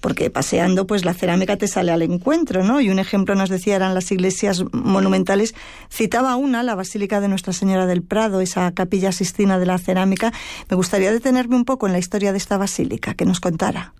porque 0.00 0.30
paseando 0.30 0.86
pues 0.86 1.04
la 1.04 1.12
cerámica 1.12 1.58
te 1.58 1.68
sale 1.68 1.92
al 1.92 2.00
encuentro, 2.00 2.64
¿no? 2.64 2.80
Y 2.80 2.88
un 2.88 2.98
ejemplo 2.98 3.34
nos 3.34 3.50
decía 3.50 3.76
eran 3.76 3.92
las 3.92 4.10
iglesias 4.10 4.64
monumentales. 4.72 5.54
Citaba 5.90 6.36
una, 6.36 6.62
la 6.62 6.76
Basílica 6.76 7.20
de 7.20 7.28
Nuestra 7.28 7.52
Señora 7.52 7.84
del 7.84 8.02
Prado, 8.02 8.40
esa 8.40 8.72
capilla 8.72 9.12
sistina 9.12 9.58
de 9.58 9.66
la 9.66 9.76
cerámica. 9.76 10.32
Me 10.70 10.76
gustaría 10.76 11.12
detenerme 11.12 11.56
un 11.56 11.66
poco 11.66 11.86
en 11.86 11.92
la 11.92 11.98
historia 11.98 12.32
de 12.32 12.38
esta 12.38 12.56
basílica, 12.56 13.12
que 13.12 13.26
nos 13.26 13.40
contara. 13.40 13.92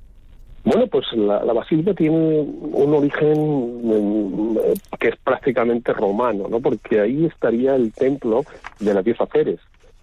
Bueno, 0.66 0.88
pues 0.88 1.06
la, 1.12 1.38
basílica 1.52 1.94
tiene 1.94 2.40
un 2.40 2.92
origen 2.92 3.82
mm, 3.84 4.58
que 4.98 5.08
es 5.10 5.16
prácticamente 5.22 5.92
romano, 5.92 6.48
¿no? 6.50 6.58
Porque 6.58 7.00
ahí 7.00 7.24
estaría 7.24 7.76
el 7.76 7.92
templo 7.92 8.42
de 8.80 8.92
la 8.92 9.00
pieza 9.04 9.26
Pérez. 9.26 9.60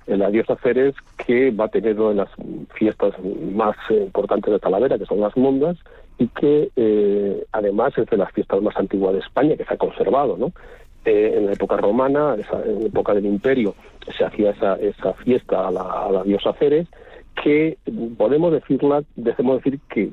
la 0.07 0.29
diosa 0.29 0.55
Ceres, 0.63 0.95
que 1.17 1.51
va 1.51 1.65
a 1.65 1.67
tener 1.67 1.99
una 1.99 2.09
de 2.09 2.15
las 2.15 2.29
fiestas 2.75 3.13
más 3.53 3.75
importantes 3.89 4.53
de 4.53 4.59
Talavera, 4.59 4.97
que 4.97 5.05
son 5.05 5.19
las 5.19 5.35
Mondas, 5.35 5.75
y 6.17 6.27
que 6.29 6.69
eh, 6.77 7.45
además 7.51 7.97
es 7.97 8.05
de 8.05 8.15
las 8.15 8.31
fiestas 8.31 8.61
más 8.61 8.77
antiguas 8.77 9.15
de 9.15 9.19
España, 9.19 9.57
que 9.57 9.65
se 9.65 9.73
ha 9.73 9.77
conservado, 9.77 10.37
¿no? 10.37 10.53
Eh, 11.03 11.33
en 11.35 11.47
la 11.47 11.51
época 11.51 11.75
romana, 11.75 12.35
en 12.35 12.79
la 12.79 12.87
época 12.87 13.13
del 13.13 13.25
imperio, 13.25 13.75
se 14.17 14.23
hacía 14.23 14.51
esa, 14.51 14.75
esa 14.75 15.11
fiesta 15.15 15.67
a 15.67 15.71
la, 15.71 15.81
a 15.81 16.09
la 16.09 16.23
diosa 16.23 16.53
Ceres, 16.53 16.87
que 17.41 17.77
podemos 18.17 18.51
decirla, 18.51 19.03
debemos 19.15 19.63
decir 19.63 19.79
que, 19.89 20.09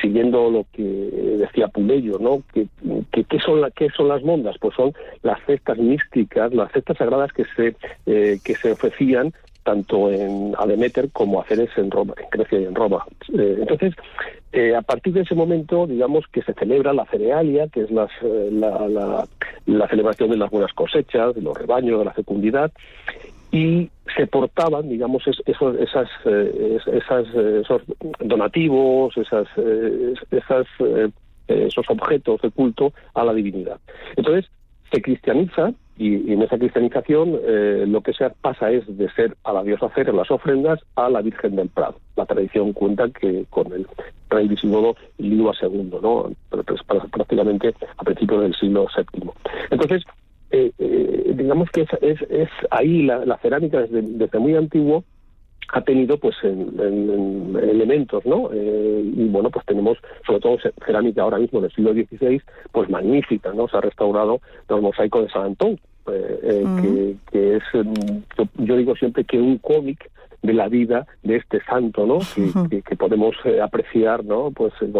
siguiendo 0.00 0.50
lo 0.50 0.66
que 0.72 0.82
decía 0.82 1.68
Pumello, 1.68 2.18
¿no? 2.18 2.42
Que, 2.52 2.66
que, 3.12 3.24
¿qué, 3.24 3.38
son 3.38 3.60
la, 3.60 3.70
¿Qué 3.70 3.88
son 3.90 4.08
las 4.08 4.22
mondas? 4.22 4.56
Pues 4.60 4.74
son 4.74 4.92
las 5.22 5.38
cestas 5.46 5.78
místicas, 5.78 6.52
las 6.52 6.70
cestas 6.72 6.96
sagradas 6.98 7.32
que 7.32 7.44
se, 7.56 7.76
eh, 8.06 8.38
que 8.44 8.54
se 8.54 8.72
ofrecían 8.72 9.32
tanto 9.64 10.10
en 10.10 10.54
Ademeter 10.58 11.10
como 11.12 11.40
a 11.40 11.44
Ceres 11.44 11.68
en 11.76 11.90
Roma, 11.90 12.14
en 12.16 12.30
Grecia 12.30 12.58
y 12.58 12.64
en 12.64 12.74
Roma. 12.74 13.04
Eh, 13.34 13.56
entonces, 13.60 13.94
eh, 14.52 14.74
a 14.74 14.80
partir 14.80 15.12
de 15.12 15.20
ese 15.20 15.34
momento, 15.34 15.86
digamos 15.86 16.24
que 16.32 16.42
se 16.42 16.54
celebra 16.54 16.94
la 16.94 17.04
cerealia, 17.04 17.68
que 17.68 17.82
es 17.82 17.90
las, 17.90 18.10
la, 18.22 18.88
la, 18.88 19.28
la, 19.66 19.88
celebración 19.88 20.30
de 20.30 20.38
las 20.38 20.50
buenas 20.50 20.72
cosechas, 20.72 21.34
de 21.34 21.42
los 21.42 21.56
rebaños, 21.56 21.98
de 21.98 22.04
la 22.06 22.14
fecundidad, 22.14 22.72
y 23.50 23.90
se 24.16 24.26
portaban, 24.26 24.88
digamos, 24.88 25.22
esos, 25.26 25.76
esas, 25.78 26.08
eh, 26.24 26.78
eh, 26.86 27.62
donativos, 28.20 29.16
esas, 29.16 29.46
eh, 29.56 31.10
esos 31.48 31.86
objetos 31.88 32.42
de 32.42 32.50
culto 32.50 32.92
a 33.14 33.24
la 33.24 33.32
divinidad. 33.32 33.78
Entonces, 34.16 34.50
se 34.92 35.00
cristianiza 35.00 35.72
y, 35.96 36.32
en 36.32 36.42
esa 36.42 36.58
cristianización 36.58 37.38
lo 37.90 38.00
que 38.02 38.12
se 38.12 38.28
pasa 38.30 38.70
es 38.70 38.84
de 38.96 39.10
ser 39.10 39.36
a 39.44 39.52
la 39.52 39.62
diosa 39.62 39.88
Ceres 39.94 40.14
las 40.14 40.30
ofrendas 40.30 40.80
a 40.94 41.08
la 41.08 41.22
Virgen 41.22 41.56
del 41.56 41.68
Prado. 41.68 41.96
La 42.16 42.26
tradición 42.26 42.72
cuenta 42.72 43.08
que 43.08 43.44
con 43.50 43.72
el 43.72 43.86
rey 44.30 44.46
visigodo 44.46 44.96
Liua 45.18 45.54
II, 45.60 45.90
¿no? 46.02 46.30
prácticamente 47.10 47.74
a 47.96 48.04
principios 48.04 48.42
del 48.42 48.54
siglo 48.54 48.86
VII. 48.96 49.30
Entonces, 49.70 50.04
eh, 50.50 50.72
eh, 50.78 51.32
digamos 51.34 51.70
que 51.70 51.82
es, 51.82 52.22
es, 52.30 52.48
ahí 52.70 53.02
la, 53.02 53.38
cerámica 53.38 53.80
desde, 53.80 54.38
muy 54.38 54.54
antiguo 54.54 55.04
ha 55.70 55.82
tenido 55.82 56.18
pues 56.18 56.34
en, 56.42 57.54
elementos, 57.60 58.24
¿no? 58.24 58.50
Eh, 58.52 59.02
y 59.04 59.28
bueno, 59.28 59.50
pues 59.50 59.66
tenemos 59.66 59.98
sobre 60.26 60.40
todo 60.40 60.58
cerámica 60.84 61.22
ahora 61.22 61.38
mismo 61.38 61.60
del 61.60 61.70
siglo 61.72 61.92
XVI, 61.92 62.40
pues 62.72 62.88
magnífica, 62.88 63.52
¿no? 63.52 63.68
Se 63.68 63.76
ha 63.76 63.82
restaurado 63.82 64.40
los 64.68 64.80
mosaicos 64.80 65.24
de 65.24 65.30
San 65.30 65.42
Antón, 65.42 65.78
que, 66.06 67.16
que, 67.30 67.56
es, 67.56 67.62
yo 68.56 68.76
digo 68.76 68.96
siempre 68.96 69.24
que 69.24 69.38
un 69.38 69.58
cómic 69.58 70.10
de 70.42 70.52
la 70.52 70.68
vida 70.68 71.06
de 71.22 71.36
este 71.36 71.60
santo, 71.64 72.06
¿no? 72.06 72.18
Que, 72.68 72.96
podemos 72.96 73.34
eh, 73.44 73.60
apreciar, 73.60 74.24
¿no? 74.24 74.50
Pues 74.50 74.72
eh, 74.80 74.92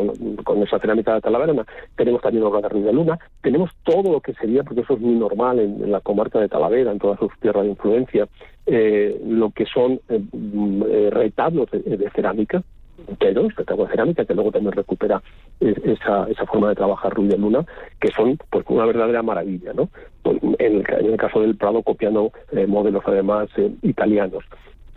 con, 0.45 0.63
esa 0.63 0.79
cerámica 0.79 1.15
de 1.15 1.21
Talavera. 1.21 1.65
Tenemos 1.97 2.21
también 2.23 2.45
obra 2.45 2.69
de 2.69 2.81
de 2.81 2.93
Luna. 2.93 3.19
Tenemos 3.41 3.71
todo 3.85 4.13
lo 4.13 4.21
que 4.21 4.35
sería, 4.35 4.63
porque 4.65 4.81
eso 4.83 4.95
es 4.95 5.01
muy 5.01 5.15
normal 5.15 5.59
en, 5.59 5.91
la 5.91 6.01
comarca 6.01 6.41
de 6.41 6.49
Talavera, 6.49 6.93
en 6.93 6.99
todas 6.99 7.19
sus 7.19 7.33
tierras 7.41 7.65
de 7.65 7.71
influencia, 7.71 8.29
eh, 8.67 9.21
lo 9.27 9.51
que 9.51 9.65
son 9.67 10.01
mm, 10.09 10.83
retablos 11.11 11.71
de, 11.71 12.11
cerámica, 12.15 12.63
enteros, 13.07 13.55
retablos 13.55 13.89
de 13.89 13.93
cerámica, 13.93 14.25
que 14.25 14.35
luego 14.35 14.51
también 14.51 14.73
recupera 14.73 15.23
esa, 15.61 16.29
esa 16.29 16.47
forma 16.47 16.71
de 16.71 16.75
trabajar 16.75 17.15
Ruiz 17.15 17.31
de 17.31 17.39
Luna, 17.39 17.65
que 18.01 18.09
son 18.09 18.39
pues 18.51 18.65
una 18.69 18.87
verdadera 18.87 19.23
maravilla, 19.23 19.73
¿no? 19.73 19.89
Pues, 20.23 20.39
en 20.59 20.85
el, 20.87 21.17
caso 21.17 21.41
del 21.41 21.57
Prado 21.57 21.83
copiando 21.83 22.33
modelos 22.67 23.03
además 23.07 23.49
italianos. 23.83 24.45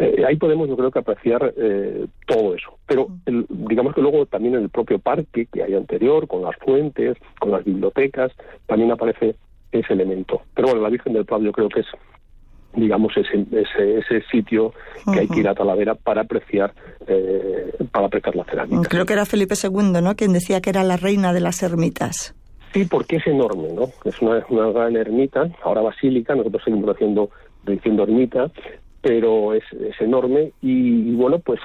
Eh, 0.01 0.25
ahí 0.27 0.36
podemos, 0.36 0.67
yo 0.67 0.75
creo 0.75 0.89
que 0.89 1.00
apreciar 1.00 1.53
eh, 1.55 2.08
todo 2.25 2.55
eso. 2.55 2.77
Pero 2.88 3.08
digamos 3.50 3.93
que 3.93 4.01
luego 4.01 4.25
también 4.25 4.55
en 4.55 4.63
el 4.63 4.70
propio 4.70 4.98
parque 4.98 5.46
que 5.46 5.62
hay 5.62 5.75
anterior, 5.75 6.27
con 6.27 6.41
las 6.41 6.55
fuentes, 6.58 7.17
con 7.39 7.51
las 7.51 7.63
bibliotecas, 7.63 8.31
también 8.65 8.91
aparece 8.91 9.36
ese 9.72 9.93
elemento. 9.93 10.41
Pero 10.55 10.70
bueno, 10.70 10.81
la 10.81 10.89
Virgen 10.89 11.13
del 11.13 11.25
Prado 11.25 11.43
yo 11.43 11.51
creo 11.51 11.70
que 11.70 11.81
es 11.81 11.88
digamos 12.74 13.12
ese, 13.17 13.46
ese, 13.51 14.00
ese 14.00 14.24
sitio 14.31 14.74
que 15.12 15.20
hay 15.20 15.27
que 15.27 15.41
ir 15.41 15.48
a 15.48 15.53
Talavera 15.53 15.93
para 15.93 16.22
apreciar 16.22 16.74
eh, 17.05 17.72
para 17.91 18.08
apreciar 18.08 18.36
la 18.36 18.46
cerámica. 18.46 18.89
Creo 18.89 19.05
que 19.05 19.13
era 19.13 19.25
Felipe 19.25 19.55
II, 19.62 20.01
¿no? 20.01 20.15
Quien 20.15 20.34
decía 20.34 20.62
que 20.62 20.70
era 20.70 20.84
la 20.84 20.96
reina 20.96 21.34
de 21.34 21.41
las 21.41 21.62
ermitas. 21.62 22.34
Sí, 22.74 22.86
porque 22.86 23.17
es 23.17 23.27
enorme, 23.27 23.67
¿no? 23.74 23.89
Es 24.05 24.22
una, 24.22 24.43
una 24.50 24.72
gran 24.72 24.96
ermita, 24.96 25.50
ahora 25.63 25.81
basílica, 25.81 26.34
nosotros 26.34 26.63
seguimos 26.63 26.89
haciendo 26.89 27.29
diciendo 27.65 28.03
ermita, 28.03 28.50
pero 29.01 29.53
es, 29.53 29.63
es 29.74 30.00
enorme 30.00 30.51
y, 30.62 31.13
bueno 31.15 31.39
pues 31.39 31.60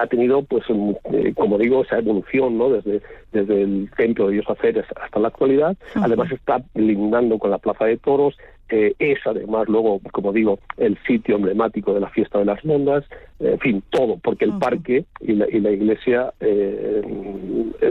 ha 0.00 0.06
tenido 0.06 0.42
pues 0.42 0.64
eh, 1.12 1.32
como 1.36 1.58
digo 1.58 1.82
esa 1.82 1.98
evolución 1.98 2.56
no 2.56 2.70
desde 2.70 3.02
desde 3.32 3.62
el 3.62 3.90
templo 3.96 4.26
de 4.26 4.34
Dios 4.34 4.46
Aceres 4.48 4.84
hasta 5.00 5.20
la 5.20 5.28
actualidad. 5.28 5.76
Además 5.94 6.30
está 6.30 6.62
lindando 6.74 7.38
con 7.38 7.50
la 7.50 7.58
plaza 7.58 7.86
de 7.86 7.96
toros 7.98 8.36
eh, 8.68 8.94
es 8.98 9.18
además 9.26 9.68
luego 9.68 10.00
como 10.12 10.32
digo 10.32 10.58
el 10.78 10.96
sitio 11.06 11.36
emblemático 11.36 11.92
de 11.92 12.00
la 12.00 12.08
fiesta 12.08 12.38
de 12.38 12.46
las 12.46 12.64
mondas 12.64 13.04
en 13.38 13.58
fin 13.58 13.82
todo 13.90 14.18
porque 14.22 14.46
el 14.46 14.58
parque 14.58 15.04
y 15.20 15.32
la, 15.32 15.46
y 15.50 15.60
la 15.60 15.70
iglesia 15.70 16.32
eh, 16.40 17.02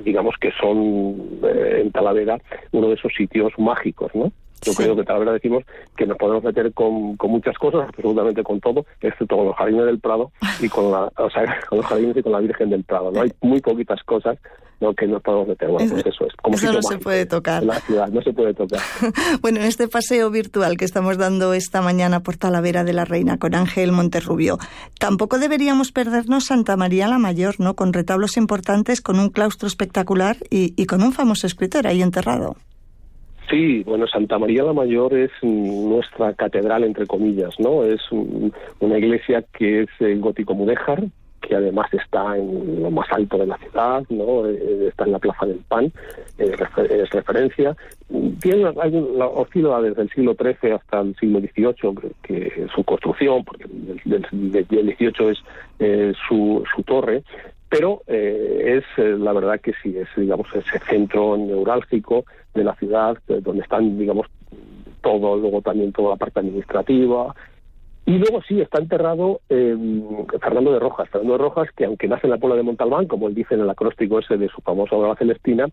digamos 0.04 0.36
que 0.40 0.52
son 0.60 1.40
en 1.44 1.92
Talavera 1.92 2.40
uno 2.72 2.88
de 2.88 2.96
esos 2.96 3.14
sitios 3.14 3.54
mágicos 3.60 4.12
no 4.16 4.32
yo 4.62 4.74
creo 4.74 4.96
que 4.96 5.04
tal 5.04 5.26
vez 5.26 5.34
decimos 5.34 5.64
que 5.98 6.06
nos 6.06 6.18
podemos 6.18 6.44
meter 6.44 6.74
con, 6.74 7.18
con 7.18 7.32
muchas 7.32 7.58
cosas, 7.58 7.88
absolutamente 7.88 8.44
con 8.44 8.60
todo, 8.60 8.86
excepto 9.02 9.38
con 9.38 9.48
los 9.48 9.56
jardines 9.56 9.86
del 9.86 10.00
Prado 10.00 10.32
y 10.60 10.70
con 10.70 10.92
la, 10.92 11.12
o 11.18 11.30
sea, 11.30 11.60
con 11.70 11.80
los 11.80 11.88
jardines 11.88 12.18
y 12.18 12.24
con 12.24 12.32
la 12.32 12.40
Virgen 12.40 12.70
del 12.70 12.84
Prado. 12.84 13.12
No 13.12 13.22
hay 13.22 13.32
muy 13.42 13.60
poquitas 13.60 14.02
cosas 14.04 14.38
¿no? 14.82 14.94
que 14.94 15.08
nos 15.08 15.22
podemos 15.22 15.48
meter. 15.48 15.70
Bueno, 15.70 15.92
pues 15.92 16.06
eso 16.06 16.26
es. 16.26 16.34
Como 16.42 16.56
eso 16.56 16.74
no 16.74 16.82
se 16.82 16.98
puede 16.98 17.26
tocar. 17.26 17.64
La 17.64 17.80
ciudad 17.80 18.10
no 18.10 18.22
se 18.22 18.34
puede 18.34 18.54
tocar. 18.54 18.82
bueno, 19.42 19.60
en 19.60 19.66
este 19.66 19.88
paseo 19.88 20.30
virtual 20.30 20.78
que 20.78 20.86
estamos 20.86 21.18
dando 21.18 21.54
esta 21.54 21.82
mañana 21.82 22.22
por 22.22 22.38
Talavera 22.38 22.84
de 22.84 22.94
la 22.94 23.06
Reina 23.06 23.38
con 23.38 23.56
Ángel 23.56 23.92
Monterrubio, 23.92 24.58
tampoco 25.00 25.40
deberíamos 25.40 25.92
perdernos 25.92 26.46
Santa 26.46 26.76
María 26.76 27.08
la 27.08 27.20
Mayor, 27.20 27.60
¿no? 27.60 27.76
Con 27.76 27.94
retablos 27.94 28.38
importantes, 28.38 29.02
con 29.02 29.20
un 29.20 29.30
claustro 29.30 29.68
espectacular 29.68 30.38
y, 30.50 30.74
y 30.76 30.86
con 30.86 31.02
un 31.02 31.14
famoso 31.14 31.48
escritor 31.48 31.88
ahí 31.88 32.02
enterrado. 32.02 32.56
Sí, 33.52 33.84
bueno, 33.84 34.08
Santa 34.08 34.40
María 34.40 34.64
la 34.64 34.72
Mayor 34.72 35.14
es 35.14 35.32
nuestra 35.42 36.34
catedral, 36.34 36.86
entre 36.86 37.06
comillas, 37.06 37.54
¿no? 37.60 37.84
Es 37.84 38.00
una 38.80 38.98
iglesia 38.98 39.44
que 39.52 39.82
es 39.82 39.90
el 40.00 40.22
gótico 40.22 40.54
mudéjar, 40.54 41.04
que 41.42 41.56
además 41.56 41.94
está 41.94 42.38
en 42.38 42.82
lo 42.82 42.90
más 42.92 43.12
alto 43.12 43.38
de 43.38 43.48
la 43.48 43.58
ciudad, 43.58 44.04
¿no? 44.10 44.48
Eh, 44.48 44.88
está 44.88 45.04
en 45.04 45.12
la 45.12 45.20
Plaza 45.20 45.46
del 45.46 45.60
Pan, 45.68 45.92
es, 46.38 47.10
referencia. 47.12 47.76
Tiene, 48.40 48.72
hay 48.82 48.96
oscila 49.20 49.82
desde 49.82 50.04
el 50.04 50.10
siglo 50.12 50.34
XIII 50.34 50.72
hasta 50.72 51.02
el 51.02 51.14
siglo 51.18 51.42
XVIII, 51.42 52.12
que, 52.24 52.68
su 52.74 52.86
construcción, 52.86 53.44
porque 53.44 53.66
del, 54.06 54.26
XVIII 54.30 55.34
es 55.80 56.16
su, 56.26 56.64
su 56.74 56.84
torre, 56.84 57.22
pero 57.72 58.02
eh, 58.06 58.80
es 58.80 58.84
eh, 58.98 59.16
la 59.18 59.32
verdad 59.32 59.62
que 59.62 59.72
sí, 59.82 59.98
es 59.98 60.10
digamos 60.18 60.46
ese 60.54 60.78
centro 60.90 61.38
neurálgico 61.38 62.26
de 62.54 62.66
la 62.66 62.76
ciudad, 62.76 63.18
donde 63.28 63.62
están, 63.62 63.98
digamos, 63.98 64.28
todo, 65.02 65.38
luego 65.38 65.62
también 65.62 65.94
toda 65.94 66.10
la 66.10 66.16
parte 66.18 66.42
administrativa. 66.42 67.34
Y 68.06 68.18
luego 68.18 68.42
sí, 68.42 68.60
está 68.60 68.80
enterrado 68.80 69.40
eh, 69.48 69.74
Fernando 70.42 70.74
de 70.74 70.80
Rojas. 70.80 71.08
Fernando 71.10 71.38
de 71.38 71.44
Rojas, 71.44 71.70
que 71.74 71.86
aunque 71.86 72.10
nace 72.10 72.28
en 72.28 72.32
la 72.32 72.40
Puebla 72.40 72.58
de 72.58 72.64
Montalbán, 72.64 73.08
como 73.08 73.30
él 73.30 73.36
dice 73.36 73.54
en 73.54 73.62
el 73.62 73.70
acróstico 73.70 74.20
ese 74.20 74.36
de 74.36 74.50
su 74.50 74.60
famosa 74.62 74.98
obra 74.98 75.16
Celestina, 75.16 75.68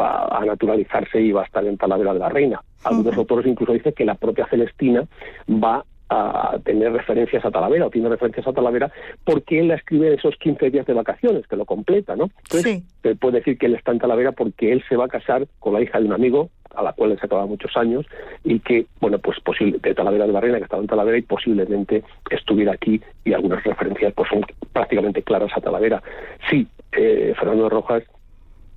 va 0.00 0.26
a 0.26 0.44
naturalizarse 0.44 1.20
y 1.20 1.30
va 1.30 1.42
a 1.42 1.44
estar 1.44 1.64
en 1.64 1.76
Talavera 1.76 2.12
de 2.12 2.18
la 2.18 2.28
Reina. 2.28 2.60
Algunos 2.82 3.16
autores 3.16 3.46
incluso 3.46 3.72
dicen 3.72 3.92
que 3.92 4.04
la 4.04 4.16
propia 4.16 4.48
Celestina 4.48 5.06
va 5.48 5.84
a 6.08 6.58
tener 6.64 6.92
referencias 6.92 7.44
a 7.44 7.50
Talavera 7.50 7.86
o 7.86 7.90
tiene 7.90 8.08
referencias 8.08 8.46
a 8.46 8.52
Talavera 8.52 8.92
porque 9.24 9.60
él 9.60 9.68
la 9.68 9.74
escribe 9.74 10.08
en 10.08 10.14
esos 10.14 10.36
15 10.36 10.70
días 10.70 10.86
de 10.86 10.92
vacaciones, 10.92 11.46
que 11.46 11.56
lo 11.56 11.64
completa, 11.64 12.14
¿no? 12.16 12.30
Entonces, 12.44 12.82
se 13.02 13.16
puede 13.16 13.38
decir 13.38 13.58
que 13.58 13.66
él 13.66 13.74
está 13.74 13.92
en 13.92 13.98
Talavera 13.98 14.32
porque 14.32 14.72
él 14.72 14.84
se 14.88 14.96
va 14.96 15.06
a 15.06 15.08
casar 15.08 15.46
con 15.58 15.72
la 15.72 15.82
hija 15.82 15.98
de 15.98 16.06
un 16.06 16.12
amigo 16.12 16.50
a 16.74 16.82
la 16.82 16.92
cual 16.92 17.10
le 17.10 17.18
sacaba 17.18 17.46
muchos 17.46 17.76
años 17.76 18.06
y 18.44 18.60
que, 18.60 18.86
bueno, 19.00 19.18
pues 19.18 19.40
posible, 19.40 19.78
de 19.78 19.94
Talavera 19.94 20.26
de 20.26 20.32
la 20.32 20.40
Reina, 20.40 20.58
que 20.58 20.64
estaba 20.64 20.82
en 20.82 20.88
Talavera 20.88 21.18
y 21.18 21.22
posiblemente 21.22 22.04
estuviera 22.30 22.72
aquí 22.72 23.00
y 23.24 23.32
algunas 23.32 23.64
referencias 23.64 24.12
pues 24.14 24.28
son 24.28 24.42
prácticamente 24.72 25.22
claras 25.22 25.50
a 25.56 25.60
Talavera. 25.60 26.02
Sí, 26.50 26.66
eh, 26.92 27.34
Fernando 27.38 27.68
Rojas 27.68 28.04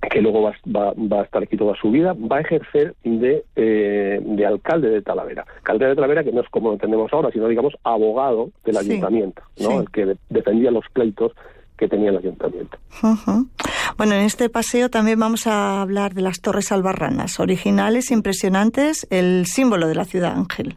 que 0.08 0.20
luego 0.20 0.42
va, 0.42 0.54
va, 0.66 1.20
a 1.20 1.24
estar 1.24 1.42
aquí 1.42 1.56
toda 1.56 1.76
su 1.76 1.90
vida, 1.90 2.14
va 2.14 2.38
a 2.38 2.40
ejercer 2.40 2.94
de, 3.04 3.44
eh, 3.56 4.20
de 4.22 4.46
alcalde 4.46 4.90
de 4.90 5.02
Talavera. 5.02 5.44
Alcalde 5.58 5.86
de 5.86 5.94
Talavera 5.94 6.24
que 6.24 6.32
no 6.32 6.40
es 6.40 6.48
como 6.48 6.68
lo 6.68 6.74
entendemos 6.74 7.12
ahora, 7.12 7.30
sino, 7.32 7.48
digamos, 7.48 7.74
abogado 7.84 8.50
del 8.64 8.78
ayuntamiento, 8.78 9.42
¿no? 9.58 9.80
El 9.80 9.90
que 9.90 10.16
defendía 10.30 10.70
los 10.70 10.84
pleitos 10.92 11.32
que 11.76 11.88
tenía 11.88 12.10
el 12.10 12.18
ayuntamiento. 12.18 12.78
Bueno, 13.96 14.14
en 14.14 14.20
este 14.20 14.50
paseo 14.50 14.90
también 14.90 15.18
vamos 15.18 15.46
a 15.46 15.80
hablar 15.80 16.14
de 16.14 16.22
las 16.22 16.40
torres 16.40 16.72
albarranas, 16.72 17.40
originales, 17.40 18.10
impresionantes, 18.10 19.06
el 19.10 19.46
símbolo 19.46 19.88
de 19.88 19.94
la 19.94 20.04
ciudad 20.04 20.32
Ángel. 20.36 20.76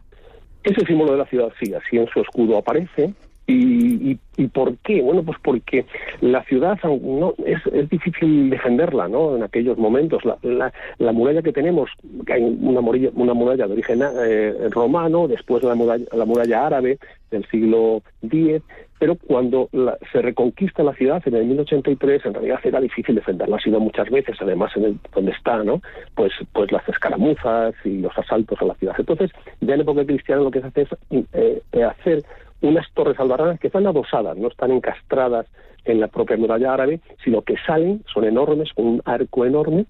Ese 0.62 0.84
símbolo 0.86 1.12
de 1.12 1.18
la 1.18 1.26
ciudad 1.26 1.52
sí, 1.60 1.74
así 1.74 1.98
en 1.98 2.08
su 2.08 2.20
escudo 2.20 2.56
aparece, 2.56 3.12
¿Y, 3.46 4.18
y, 4.38 4.46
por 4.48 4.76
qué? 4.78 5.02
Bueno, 5.02 5.22
pues 5.22 5.36
porque 5.42 5.84
la 6.22 6.42
ciudad 6.44 6.78
no, 6.82 7.34
es, 7.44 7.58
es 7.74 7.90
difícil 7.90 8.48
defenderla, 8.48 9.06
¿no? 9.06 9.36
En 9.36 9.42
aquellos 9.42 9.76
momentos. 9.76 10.24
La, 10.24 10.72
la, 10.98 11.12
muralla 11.12 11.42
que 11.42 11.52
tenemos, 11.52 11.90
que 12.24 12.32
hay 12.32 12.42
una 12.42 12.80
muralla, 12.80 13.10
una 13.14 13.34
muralla 13.34 13.66
de 13.66 13.72
origen 13.74 14.00
eh, 14.02 14.54
romano, 14.70 15.28
después 15.28 15.62
la 15.62 15.74
muralla, 15.74 16.06
la 16.14 16.66
árabe 16.66 16.98
del 17.30 17.44
siglo 17.50 18.02
X, 18.22 18.62
pero 18.98 19.16
cuando 19.16 19.68
se 20.10 20.22
reconquista 20.22 20.82
la 20.82 20.94
ciudad 20.94 21.22
en 21.26 21.34
el 21.34 21.44
1083, 21.44 22.24
en 22.24 22.32
realidad 22.32 22.60
era 22.64 22.80
difícil 22.80 23.16
defenderla. 23.16 23.56
Ha 23.56 23.60
sido 23.60 23.78
muchas 23.78 24.08
veces, 24.08 24.36
además, 24.40 24.72
en 24.76 24.84
el, 24.84 24.98
donde 25.14 25.32
está, 25.32 25.62
¿no? 25.62 25.82
Pues, 26.14 26.32
pues 26.54 26.72
las 26.72 26.88
escaramuzas 26.88 27.74
y 27.84 27.98
los 27.98 28.16
asaltos 28.16 28.58
a 28.62 28.64
la 28.64 28.74
ciudad. 28.76 28.94
Entonces, 28.98 29.30
ya 29.60 29.74
en 29.74 29.82
época 29.82 30.06
cristiana 30.06 30.40
lo 30.40 30.50
que 30.50 30.62
se 30.62 30.66
hace 30.68 30.82
es 30.82 30.88
eh, 31.34 31.84
hacer 31.84 32.24
unas 32.60 32.90
torres 32.92 33.18
albarranas 33.18 33.60
que 33.60 33.66
están 33.68 33.86
adosadas, 33.86 34.36
no 34.36 34.48
están 34.48 34.70
encastradas 34.70 35.46
en 35.84 36.00
la 36.00 36.08
propia 36.08 36.36
muralla 36.36 36.72
árabe, 36.72 37.00
sino 37.22 37.42
que 37.42 37.56
salen, 37.66 38.02
son 38.12 38.24
enormes, 38.24 38.72
con 38.72 38.86
un 38.86 39.02
arco 39.04 39.44
enorme, 39.44 39.86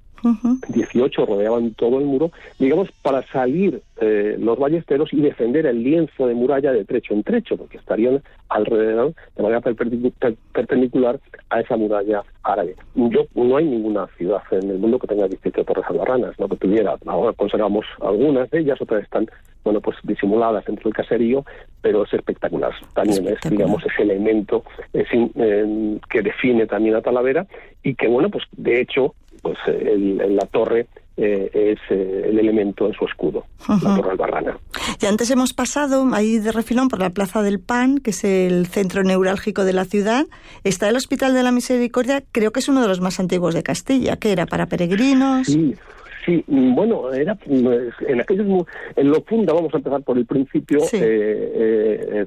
18 0.69 1.27
rodeaban 1.27 1.75
todo 1.75 1.99
el 1.99 2.07
muro, 2.07 2.31
digamos, 2.59 2.91
para 3.03 3.23
salir 3.29 3.83
eh, 4.01 4.37
los 4.39 4.59
ballesteros 4.59 5.13
y 5.13 5.21
defender 5.21 5.67
el 5.67 5.83
lienzo 5.83 6.27
de 6.27 6.35
muralla 6.35 6.73
de 6.73 6.85
trecho 6.85 7.15
en 7.15 7.23
trecho, 7.23 7.57
porque 7.57 7.79
estarían 7.79 8.23
alrededor 8.49 9.15
de 9.37 9.43
manera 9.43 9.61
perpendicular 9.61 11.21
a 11.51 11.61
esa 11.61 11.77
muralla 11.77 12.23
árabe. 12.43 12.77
Yo, 12.95 13.27
no 13.35 13.57
hay 13.57 13.65
ninguna 13.65 14.07
ciudad 14.19 14.43
en 14.51 14.71
el 14.71 14.79
mundo 14.79 14.99
que 14.99 15.07
tenga 15.07 15.29
18 15.29 15.65
torres 15.65 15.85
albarranas, 15.89 16.39
no 16.39 16.49
que 16.49 16.57
tuviera. 16.57 16.97
Ahora 17.07 17.33
conservamos 17.33 17.87
algunas 18.01 18.51
de 18.51 18.61
ellas, 18.61 18.81
otras 18.81 19.03
están 19.03 19.29
bueno, 19.65 19.81
pues 19.81 19.97
disimuladas 20.03 20.65
dentro 20.67 20.85
del 20.85 20.93
caserío, 20.93 21.45
pero 21.81 22.05
es 22.05 22.13
espectacular. 22.13 22.73
También 22.93 23.27
es, 23.29 23.51
digamos, 23.51 23.83
ese 23.85 24.03
elemento 24.03 24.63
eh, 24.93 25.99
que 26.11 26.23
define 26.23 26.67
también 26.67 26.97
a 26.97 27.01
Talavera 27.01 27.47
y 27.83 27.95
que, 27.95 28.07
bueno, 28.07 28.29
pues 28.29 28.45
de 28.53 28.81
hecho, 28.81 29.15
pues 29.45 29.59
el, 29.67 30.35
la 30.35 30.47
torre 30.47 30.89
eh, 31.17 31.51
es 31.53 31.79
eh, 31.91 32.23
el 32.25 32.39
elemento 32.41 32.87
en 32.87 32.95
su 32.95 33.05
escudo, 33.05 33.45
la 33.69 33.95
Torre 33.95 34.11
Albarrana. 34.13 34.59
Y 35.01 35.07
antes 35.07 35.31
hemos 35.31 35.53
pasado 35.53 36.09
ahí 36.13 36.39
de 36.39 36.51
refilón 36.51 36.89
por 36.89 36.99
la 36.99 37.11
Plaza 37.11 37.43
del 37.43 37.61
Pan, 37.61 37.99
que 37.99 38.11
es 38.11 38.25
el 38.25 38.67
centro 38.67 39.05
neurálgico 39.05 39.65
de 39.65 39.75
la 39.75 39.85
ciudad. 39.85 40.25
Está 40.65 40.89
el 40.89 40.97
Hospital 40.97 41.35
de 41.35 41.43
la 41.43 41.53
Misericordia, 41.53 42.25
creo 42.33 42.51
que 42.51 42.61
es 42.61 42.69
uno 42.69 42.83
de 42.83 42.89
los 42.89 43.01
más 43.01 43.21
antiguos 43.21 43.55
de 43.55 43.63
Castilla, 43.63 44.17
que 44.17 44.33
era 44.33 44.47
para 44.47 44.67
peregrinos. 44.67 45.47
Sí, 45.47 45.77
Sí, 46.25 46.43
bueno, 46.47 47.13
era 47.13 47.35
pues, 47.35 47.93
en 48.09 48.21
aquellos 48.21 48.67
en 48.97 49.11
lo 49.11 49.21
funda, 49.23 49.53
vamos 49.53 49.75
a 49.75 49.77
empezar 49.77 50.03
por 50.03 50.17
el 50.17 50.25
principio, 50.25 50.79
eh, 50.93 52.25
eh, 52.25 52.27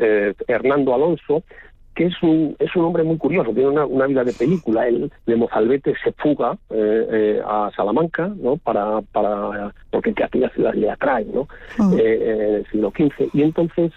eh, 0.00 0.34
Hernando 0.48 0.94
Alonso, 0.94 1.44
que 1.96 2.06
es 2.06 2.22
un, 2.22 2.54
es 2.58 2.76
un 2.76 2.84
hombre 2.84 3.02
muy 3.02 3.16
curioso, 3.16 3.52
tiene 3.52 3.70
una, 3.70 3.86
una 3.86 4.06
vida 4.06 4.22
de 4.22 4.32
película. 4.32 4.86
Él 4.86 5.10
de 5.26 5.36
Mozalbete 5.36 5.94
se 6.04 6.12
fuga 6.12 6.56
a 7.44 7.70
Salamanca, 7.74 8.30
¿no? 8.36 8.58
Para, 8.58 9.00
para, 9.00 9.72
porque 9.90 10.14
aquella 10.22 10.50
ciudad 10.50 10.74
le 10.74 10.90
atrae, 10.90 11.24
¿no? 11.24 11.48
Ah. 11.78 11.90
en 11.92 12.54
el 12.56 12.66
siglo 12.70 12.92
XV. 12.94 13.30
Y 13.32 13.42
entonces, 13.42 13.92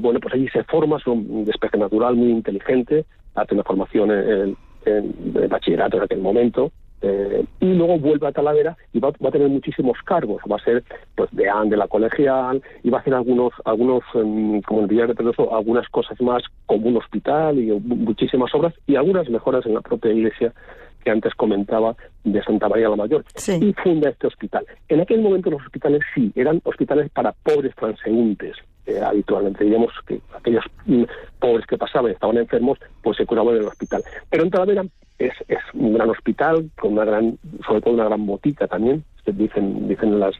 bueno, 0.00 0.20
pues 0.20 0.34
allí 0.34 0.48
se 0.48 0.64
forma, 0.64 0.98
es 0.98 1.06
un 1.06 1.44
despeje 1.44 1.78
natural 1.78 2.16
muy 2.16 2.30
inteligente, 2.30 3.04
hace 3.34 3.54
una 3.54 3.62
formación 3.62 4.10
en, 4.10 4.56
en 4.84 5.48
bachillerato 5.48 5.96
en 5.96 6.02
aquel 6.02 6.20
momento, 6.20 6.72
eh, 7.02 7.44
y 7.60 7.66
luego 7.74 7.98
vuelve 7.98 8.28
a 8.28 8.32
Talavera 8.32 8.76
y 8.92 8.98
va, 8.98 9.08
a 9.08 9.30
tener 9.30 9.48
muchísimos 9.48 9.98
cargos. 10.04 10.40
Va 10.50 10.56
a 10.56 10.64
ser 10.64 10.84
pues 11.14 11.28
deán 11.32 11.68
de 11.68 11.76
la 11.76 11.86
colegial 11.86 12.62
y 12.82 12.90
va 12.90 12.98
a 12.98 13.00
hacer 13.00 13.14
algunos, 13.14 13.52
algunos 13.64 14.02
em, 14.14 14.62
como 14.62 14.80
el 14.80 14.86
Villar 14.86 15.14
de 15.14 15.34
algunas 15.50 15.88
cosas 15.90 16.20
más 16.20 16.42
como 16.66 16.88
un 16.88 16.96
hospital 16.96 17.58
y 17.58 17.70
muchísimas 17.72 18.54
obras 18.54 18.74
y 18.86 18.96
algunas 18.96 19.28
mejoras 19.28 19.66
en 19.66 19.74
la 19.74 19.80
propia 19.80 20.12
iglesia 20.12 20.52
que 21.04 21.10
antes 21.10 21.34
comentaba 21.34 21.94
de 22.24 22.42
Santa 22.42 22.68
María 22.68 22.88
la 22.88 22.96
Mayor 22.96 23.24
y 23.60 23.72
funda 23.74 24.08
este 24.08 24.26
hospital. 24.26 24.64
En 24.88 25.00
aquel 25.00 25.20
momento 25.20 25.50
los 25.50 25.62
hospitales 25.62 26.00
sí, 26.14 26.32
eran 26.34 26.60
hospitales 26.64 27.10
para 27.10 27.32
pobres 27.32 27.74
transeúntes. 27.76 28.56
Eh, 28.86 29.00
habitualmente, 29.00 29.64
digamos 29.64 29.92
que 30.06 30.20
aquellos 30.34 30.64
mm, 30.86 31.04
pobres 31.38 31.66
que 31.66 31.78
pasaban 31.78 32.10
y 32.10 32.14
estaban 32.14 32.36
enfermos, 32.36 32.78
pues 33.02 33.16
se 33.16 33.24
curaban 33.24 33.54
en 33.54 33.62
el 33.62 33.68
hospital. 33.68 34.02
Pero 34.28 34.44
en 34.44 34.50
Talavera 34.50 34.84
es, 35.18 35.32
es 35.48 35.58
un 35.74 35.94
gran 35.94 36.10
hospital, 36.10 36.70
con 36.80 36.94
una 36.94 37.04
gran, 37.04 37.38
sobre 37.66 37.80
todo 37.80 37.94
una 37.94 38.04
gran 38.04 38.26
botica 38.26 38.66
también, 38.66 39.04
dicen, 39.26 39.88
dicen 39.88 40.18
las, 40.18 40.34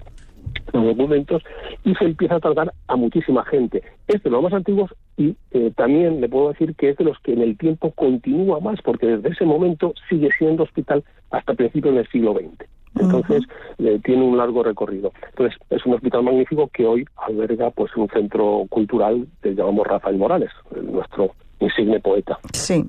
los 0.72 0.84
documentos, 0.84 1.42
y 1.84 1.94
se 1.94 2.04
empieza 2.04 2.36
a 2.36 2.40
tratar 2.40 2.72
a 2.88 2.96
muchísima 2.96 3.44
gente. 3.44 3.82
Es 4.08 4.22
de 4.22 4.30
los 4.30 4.42
más 4.42 4.52
antiguos 4.52 4.94
y 5.16 5.36
eh, 5.52 5.72
también 5.76 6.20
le 6.20 6.28
puedo 6.28 6.48
decir 6.48 6.74
que 6.74 6.90
es 6.90 6.96
de 6.96 7.04
los 7.04 7.18
que 7.20 7.32
en 7.32 7.42
el 7.42 7.56
tiempo 7.56 7.92
continúa 7.92 8.60
más, 8.60 8.80
porque 8.82 9.06
desde 9.06 9.30
ese 9.30 9.44
momento 9.44 9.94
sigue 10.08 10.30
siendo 10.38 10.64
hospital 10.64 11.04
hasta 11.30 11.54
principios 11.54 11.94
del 11.94 12.08
siglo 12.08 12.34
XX. 12.34 12.68
Entonces, 12.96 13.42
eh, 13.78 14.00
tiene 14.04 14.22
un 14.22 14.36
largo 14.36 14.62
recorrido. 14.62 15.12
Entonces, 15.30 15.58
es 15.70 15.84
un 15.84 15.94
hospital 15.94 16.22
magnífico 16.22 16.68
que 16.72 16.86
hoy 16.86 17.04
alberga 17.16 17.70
pues 17.70 17.94
un 17.96 18.08
centro 18.08 18.66
cultural 18.68 19.26
que 19.42 19.54
llamamos 19.54 19.86
Rafael 19.86 20.16
Morales, 20.16 20.50
nuestro 20.80 21.32
insigne 21.64 22.00
poeta. 22.00 22.38
Sí. 22.52 22.84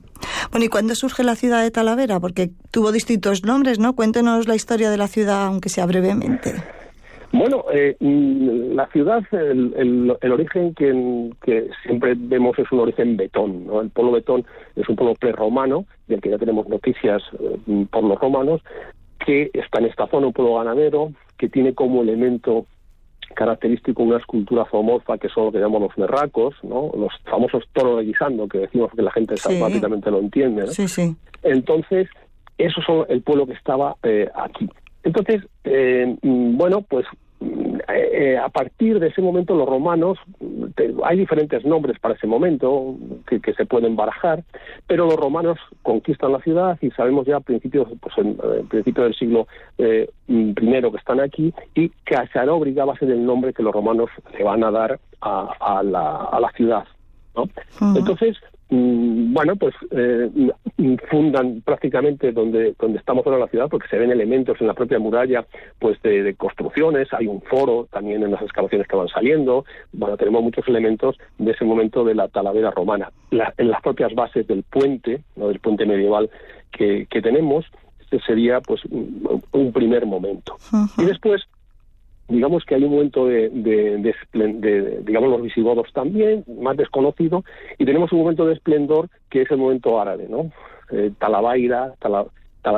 Bueno, 0.51 0.65
¿y 0.65 0.69
cuándo 0.69 0.95
surge 0.95 1.23
la 1.23 1.35
ciudad 1.35 1.63
de 1.63 1.71
Talavera? 1.71 2.19
Porque 2.19 2.51
tuvo 2.71 2.91
distintos 2.91 3.43
nombres, 3.43 3.79
¿no? 3.79 3.95
Cuéntenos 3.95 4.47
la 4.47 4.55
historia 4.55 4.89
de 4.89 4.97
la 4.97 5.07
ciudad, 5.07 5.45
aunque 5.45 5.69
sea 5.69 5.85
brevemente. 5.85 6.53
Bueno, 7.31 7.65
eh, 7.73 7.97
mm, 7.99 8.75
la 8.75 8.87
ciudad, 8.87 9.21
el, 9.31 10.31
origen 10.31 10.73
que, 10.73 11.29
que, 11.43 11.69
siempre 11.83 12.13
vemos 12.15 12.57
es 12.57 12.71
un 12.71 12.79
origen 12.79 13.17
betón. 13.17 13.67
¿no? 13.67 13.81
El 13.81 13.89
pueblo 13.89 14.13
betón 14.13 14.45
es 14.75 14.87
un 14.87 14.95
pueblo 14.95 15.15
prerromano, 15.15 15.85
del 16.07 16.21
que 16.21 16.29
ya 16.29 16.37
tenemos 16.37 16.67
noticias 16.69 17.21
eh, 17.39 17.85
por 17.91 18.03
los 18.03 18.19
romanos, 18.19 18.61
que 19.25 19.49
está 19.53 19.79
en 19.79 19.85
esta 19.87 20.07
zona, 20.07 20.27
un 20.27 20.33
pueblo 20.33 20.55
ganadero, 20.55 21.11
que 21.37 21.49
tiene 21.49 21.73
como 21.73 22.03
elemento 22.03 22.67
característico 23.33 24.03
una 24.03 24.17
escultura 24.17 24.65
zoomorfa 24.69 25.17
que 25.17 25.29
son 25.29 25.45
lo 25.45 25.51
que 25.51 25.59
llamamos 25.59 25.89
los 25.89 25.97
merracos, 25.97 26.55
¿no? 26.63 26.91
los 26.97 27.11
famosos 27.23 27.63
toros 27.73 27.99
de 27.99 28.05
guisando, 28.05 28.47
que 28.47 28.59
decimos 28.59 28.91
que 28.95 29.01
la 29.01 29.11
gente 29.11 29.37
sí. 29.37 29.59
lo 29.59 30.19
entiende. 30.19 30.67
Sí, 30.67 30.87
sí. 30.87 31.15
Entonces, 31.43 32.07
esos 32.57 32.83
son 32.85 33.05
el 33.09 33.21
pueblo 33.21 33.45
que 33.45 33.53
estaba 33.53 33.95
eh, 34.03 34.29
aquí. 34.35 34.69
Entonces, 35.03 35.43
eh, 35.63 36.15
mm, 36.21 36.57
bueno, 36.57 36.81
pues 36.81 37.05
eh, 37.87 38.37
a 38.37 38.49
partir 38.49 38.99
de 38.99 39.07
ese 39.07 39.21
momento 39.21 39.55
los 39.55 39.67
romanos, 39.67 40.17
hay 41.03 41.17
diferentes 41.17 41.65
nombres 41.65 41.99
para 41.99 42.15
ese 42.15 42.27
momento 42.27 42.95
que, 43.27 43.53
se 43.53 43.65
pueden 43.65 43.95
barajar, 43.95 44.43
pero 44.87 45.05
los 45.05 45.15
romanos 45.15 45.57
conquistan 45.81 46.31
la 46.31 46.39
ciudad 46.39 46.77
y 46.81 46.91
sabemos 46.91 47.25
ya 47.25 47.37
a 47.37 47.41
principios, 47.41 47.87
pues 48.01 48.17
en, 48.17 48.37
principio 48.67 49.03
del 49.03 49.15
siglo 49.15 49.47
eh, 49.77 50.09
primero 50.55 50.91
que 50.91 50.97
están 50.97 51.19
aquí 51.19 51.53
y 51.73 51.89
Casaróbriga 52.03 52.85
va 52.85 52.93
a 52.93 52.97
ser 52.97 53.11
el 53.11 53.25
nombre 53.25 53.53
que 53.53 53.63
los 53.63 53.73
romanos 53.73 54.09
le 54.37 54.43
van 54.43 54.63
a 54.63 54.71
dar 54.71 54.99
a, 55.21 55.81
la, 55.83 56.25
a 56.31 56.39
la 56.39 56.51
ciudad. 56.51 56.85
¿no? 57.35 57.49
Entonces, 57.95 58.37
Mm, 58.37 58.54
bueno, 58.69 59.55
pues 59.57 59.75
eh, 59.91 60.29
fundan 61.09 61.61
prácticamente 61.61 62.31
donde, 62.31 62.73
donde 62.79 62.97
estamos 62.97 63.25
ahora 63.25 63.37
en 63.37 63.41
la 63.41 63.49
ciudad, 63.49 63.69
porque 63.69 63.87
se 63.87 63.97
ven 63.97 64.11
elementos 64.11 64.59
en 64.59 64.67
la 64.67 64.73
propia 64.73 64.97
muralla 64.97 65.45
pues 65.79 66.01
de, 66.01 66.33
construcciones, 66.35 67.07
hay 67.13 67.27
un 67.27 67.41
foro 67.41 67.87
también 67.91 68.23
en 68.23 68.31
las 68.31 68.41
excavaciones 68.41 68.87
que 68.87 68.95
van 68.95 69.07
saliendo, 69.07 69.65
bueno, 69.93 70.17
tenemos 70.17 70.41
muchos 70.41 70.67
elementos 70.67 71.17
de 71.37 71.51
ese 71.51 71.63
momento 71.63 72.03
de 72.03 72.15
la 72.15 72.27
talavera 72.27 72.71
romana. 72.71 73.11
en 73.31 73.69
las 73.69 73.81
propias 73.81 74.13
bases 74.15 74.47
del 74.47 74.63
puente, 74.63 75.21
¿no? 75.35 75.49
del 75.49 75.59
puente 75.59 75.85
medieval 75.85 76.29
que, 76.71 77.05
que 77.09 77.21
tenemos, 77.21 77.65
este 77.99 78.19
sería 78.21 78.61
pues 78.61 78.81
un, 78.85 79.71
primer 79.73 80.05
momento. 80.05 80.57
Y 80.97 81.05
después 81.05 81.43
digamos 82.27 82.63
que 82.65 82.75
hay 82.75 82.83
un 82.83 82.91
momento 82.91 83.27
de, 83.27 83.49
de, 83.49 85.01
digamos, 85.03 85.29
los 85.29 85.41
visigodos 85.41 85.91
también, 85.93 86.43
más 86.59 86.77
desconocido, 86.77 87.43
y 87.77 87.85
tenemos 87.85 88.11
un 88.11 88.19
momento 88.19 88.45
de 88.45 88.53
esplendor 88.53 89.09
que 89.29 89.43
es 89.43 89.51
el 89.51 89.57
momento 89.57 89.99
árabe, 89.99 90.27
¿no? 90.29 90.51
Eh, 90.91 91.11
Talabaira, 91.17 91.93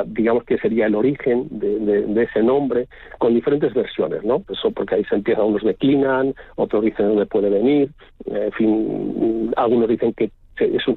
digamos 0.06 0.44
que 0.44 0.58
sería 0.58 0.86
el 0.86 0.94
origen 0.94 1.46
de, 1.50 2.22
ese 2.22 2.42
nombre, 2.42 2.88
con 3.18 3.34
diferentes 3.34 3.72
versiones, 3.72 4.22
¿no? 4.22 4.42
Eso 4.50 4.70
porque 4.70 4.96
ahí 4.96 5.04
se 5.04 5.14
empieza, 5.14 5.42
unos 5.42 5.62
declinan, 5.62 6.34
otros 6.56 6.84
dicen 6.84 7.08
dónde 7.08 7.26
puede 7.26 7.48
venir, 7.48 7.90
en 8.26 8.52
fin, 8.52 9.52
algunos 9.56 9.88
dicen 9.88 10.12
que 10.12 10.30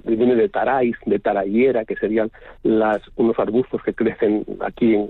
viene 0.05 0.35
de 0.35 0.49
tarais, 0.49 0.95
de 1.05 1.19
tarayera, 1.19 1.85
que 1.85 1.95
serían 1.95 2.31
las, 2.63 3.01
unos 3.15 3.37
arbustos 3.39 3.81
que 3.83 3.93
crecen 3.93 4.45
aquí 4.61 4.95
en, 4.95 5.09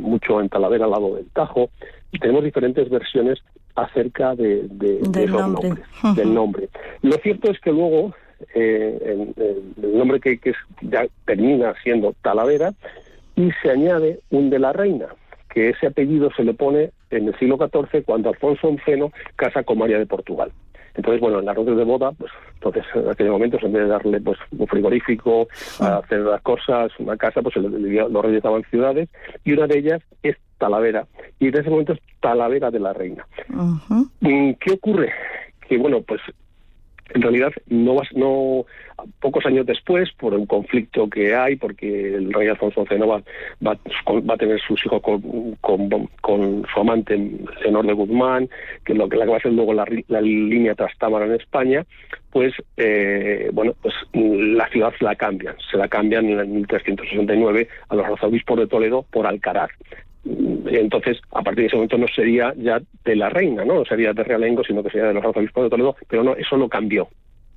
mucho 0.00 0.40
en 0.40 0.48
Talavera 0.48 0.84
al 0.84 0.92
lado 0.92 1.16
del 1.16 1.26
Tajo. 1.30 1.70
Tenemos 2.18 2.44
diferentes 2.44 2.88
versiones 2.88 3.38
acerca 3.74 4.34
de, 4.34 4.68
esos 5.14 5.48
nombres, 5.48 5.84
del 6.16 6.34
nombre. 6.34 6.68
Lo 7.02 7.16
cierto 7.18 7.50
es 7.50 7.60
que 7.60 7.70
luego 7.70 8.14
eh, 8.54 9.32
el, 9.36 9.98
nombre 9.98 10.20
que, 10.20 10.38
que 10.38 10.52
ya 10.82 11.06
termina 11.24 11.74
siendo 11.82 12.14
Talavera 12.22 12.72
y 13.36 13.50
se 13.62 13.70
añade 13.70 14.20
un 14.30 14.50
de 14.50 14.58
la 14.58 14.72
reina, 14.72 15.06
que 15.48 15.70
ese 15.70 15.86
apellido 15.86 16.30
se 16.36 16.44
le 16.44 16.54
pone 16.54 16.90
en 17.10 17.28
el 17.28 17.38
siglo 17.38 17.56
XIV 17.56 18.04
cuando 18.04 18.30
Alfonso 18.30 18.74
XI 18.84 19.10
casa 19.36 19.62
con 19.62 19.78
María 19.78 19.98
de 19.98 20.06
Portugal. 20.06 20.50
Entonces, 20.94 21.20
bueno, 21.20 21.38
en 21.38 21.44
la 21.44 21.52
arroz 21.52 21.66
de 21.66 21.84
boda, 21.84 22.10
pues 22.12 22.32
entonces 22.54 22.84
en 22.92 23.08
aquel 23.08 23.30
momento, 23.30 23.56
en 23.62 23.72
vez 23.72 23.82
de 23.84 23.88
darle 23.88 24.20
pues 24.20 24.36
un 24.50 24.66
frigorífico, 24.66 25.46
a 25.78 25.98
hacer 25.98 26.20
las 26.20 26.42
cosas, 26.42 26.90
una 26.98 27.16
casa, 27.16 27.40
pues 27.40 27.54
los 27.54 28.24
reyes 28.24 28.42
daban 28.42 28.64
ciudades, 28.64 29.08
y 29.44 29.52
una 29.52 29.68
de 29.68 29.78
ellas 29.78 30.02
es 30.24 30.36
Talavera, 30.58 31.06
y 31.38 31.48
en 31.48 31.56
ese 31.56 31.70
momento 31.70 31.92
es 31.92 32.00
Talavera 32.20 32.70
de 32.70 32.80
la 32.80 32.92
Reina. 32.92 33.26
¿Qué 34.20 34.72
ocurre? 34.72 35.12
Que 35.68 35.78
bueno, 35.78 36.02
pues 36.02 36.20
en 37.14 37.22
realidad 37.22 37.52
no 37.68 37.96
no 38.14 38.66
pocos 39.20 39.46
años 39.46 39.64
después 39.64 40.10
por 40.18 40.34
un 40.34 40.46
conflicto 40.46 41.08
que 41.08 41.34
hay 41.34 41.56
porque 41.56 42.14
el 42.14 42.32
rey 42.32 42.48
Alfonso 42.48 42.84
XI 42.84 42.98
va, 42.98 43.22
va, 43.64 43.78
va 44.08 44.34
a 44.34 44.36
tener 44.36 44.60
sus 44.60 44.84
hijos 44.84 45.00
con, 45.00 45.56
con, 46.20 46.66
su 46.72 46.80
amante 46.80 47.16
Senor 47.62 47.86
de 47.86 47.92
Guzmán 47.92 48.48
que 48.84 48.94
lo 48.94 49.08
que 49.08 49.16
la 49.16 49.24
que 49.24 49.30
va 49.30 49.36
a 49.36 49.40
ser 49.40 49.52
luego 49.52 49.72
la, 49.72 49.86
la 50.08 50.20
línea 50.20 50.74
Trastámara 50.74 51.26
en 51.26 51.34
España 51.34 51.86
pues 52.30 52.52
eh, 52.76 53.50
bueno 53.52 53.74
pues 53.80 53.94
la 54.12 54.68
ciudad 54.68 54.92
la 55.00 55.14
cambian 55.14 55.56
se 55.70 55.76
la 55.76 55.88
cambian 55.88 56.26
en 56.26 56.40
el 56.40 56.48
1369 56.48 57.68
a 57.88 57.94
los 57.94 58.04
arzobispos 58.04 58.58
de 58.58 58.66
Toledo 58.66 59.04
por 59.10 59.26
Alcaraz 59.26 59.70
entonces 60.24 61.18
a 61.32 61.42
partir 61.42 61.62
de 61.62 61.66
ese 61.66 61.76
momento 61.76 61.98
no 61.98 62.06
sería 62.08 62.52
ya 62.56 62.80
de 63.04 63.16
la 63.16 63.28
reina, 63.28 63.64
¿no? 63.64 63.84
sería 63.84 64.12
de 64.12 64.24
Realengo, 64.24 64.62
sino 64.64 64.82
que 64.82 64.90
sería 64.90 65.08
de 65.08 65.14
los 65.14 65.24
arzobispos 65.24 65.64
de 65.64 65.70
Toledo, 65.70 65.96
pero 66.08 66.22
no, 66.22 66.34
eso 66.34 66.56
lo 66.56 66.68
cambió. 66.68 67.08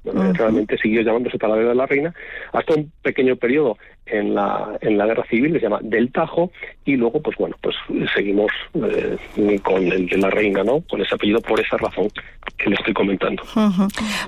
Realmente 0.04 0.78
siguió 0.78 1.02
llamándose 1.02 1.38
Talavera 1.38 1.70
de 1.70 1.76
la 1.76 1.86
Reina 1.86 2.14
hasta 2.54 2.74
un 2.74 2.92
pequeño 3.02 3.36
periodo 3.36 3.78
en 4.12 4.36
la, 4.36 4.78
en 4.82 4.98
la 4.98 5.06
guerra 5.06 5.24
civil, 5.30 5.54
se 5.54 5.60
llama 5.60 5.80
del 5.82 6.12
Tajo, 6.12 6.52
y 6.86 6.96
luego, 6.96 7.22
pues 7.22 7.38
bueno, 7.38 7.56
pues 7.62 7.76
seguimos 8.14 8.52
eh, 8.74 9.60
con 9.64 9.84
el 9.84 10.08
de 10.08 10.18
la 10.18 10.30
reina, 10.30 10.64
¿no? 10.64 10.82
Con 10.82 11.02
ese 11.02 11.16
apellido 11.16 11.40
por 11.42 11.60
esa 11.60 11.78
razón 11.78 12.10
que 12.58 12.70
le 12.70 12.76
estoy 12.76 12.94
comentando. 12.94 13.44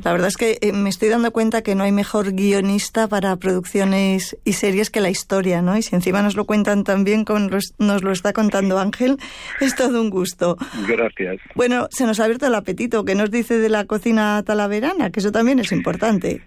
La 0.03 0.11
verdad 0.11 0.27
es 0.27 0.37
que 0.37 0.57
eh, 0.61 0.71
me 0.71 0.89
estoy 0.89 1.09
dando 1.09 1.31
cuenta 1.31 1.63
que 1.63 1.75
no 1.75 1.83
hay 1.83 1.91
mejor 1.91 2.33
guionista 2.33 3.07
para 3.07 3.35
producciones 3.35 4.37
y 4.45 4.53
series 4.53 4.89
que 4.89 5.01
la 5.01 5.09
historia, 5.09 5.61
¿no? 5.61 5.77
Y 5.77 5.81
si 5.81 5.95
encima 5.95 6.21
nos 6.21 6.35
lo 6.35 6.45
cuentan 6.45 6.83
también 6.83 7.25
como 7.25 7.39
nos 7.79 8.03
lo 8.03 8.11
está 8.11 8.31
contando 8.31 8.79
Ángel, 8.79 9.17
es 9.61 9.75
todo 9.75 9.99
un 10.01 10.09
gusto. 10.09 10.57
Gracias. 10.87 11.37
Bueno, 11.55 11.87
se 11.89 12.05
nos 12.05 12.19
ha 12.19 12.25
abierto 12.25 12.47
el 12.47 12.55
apetito. 12.55 13.03
¿Qué 13.03 13.15
nos 13.15 13.31
dice 13.31 13.57
de 13.57 13.69
la 13.69 13.85
cocina 13.85 14.41
talaverana? 14.43 15.09
Que 15.09 15.19
eso 15.19 15.31
también 15.31 15.59
es 15.63 15.71
importante. 15.71 16.41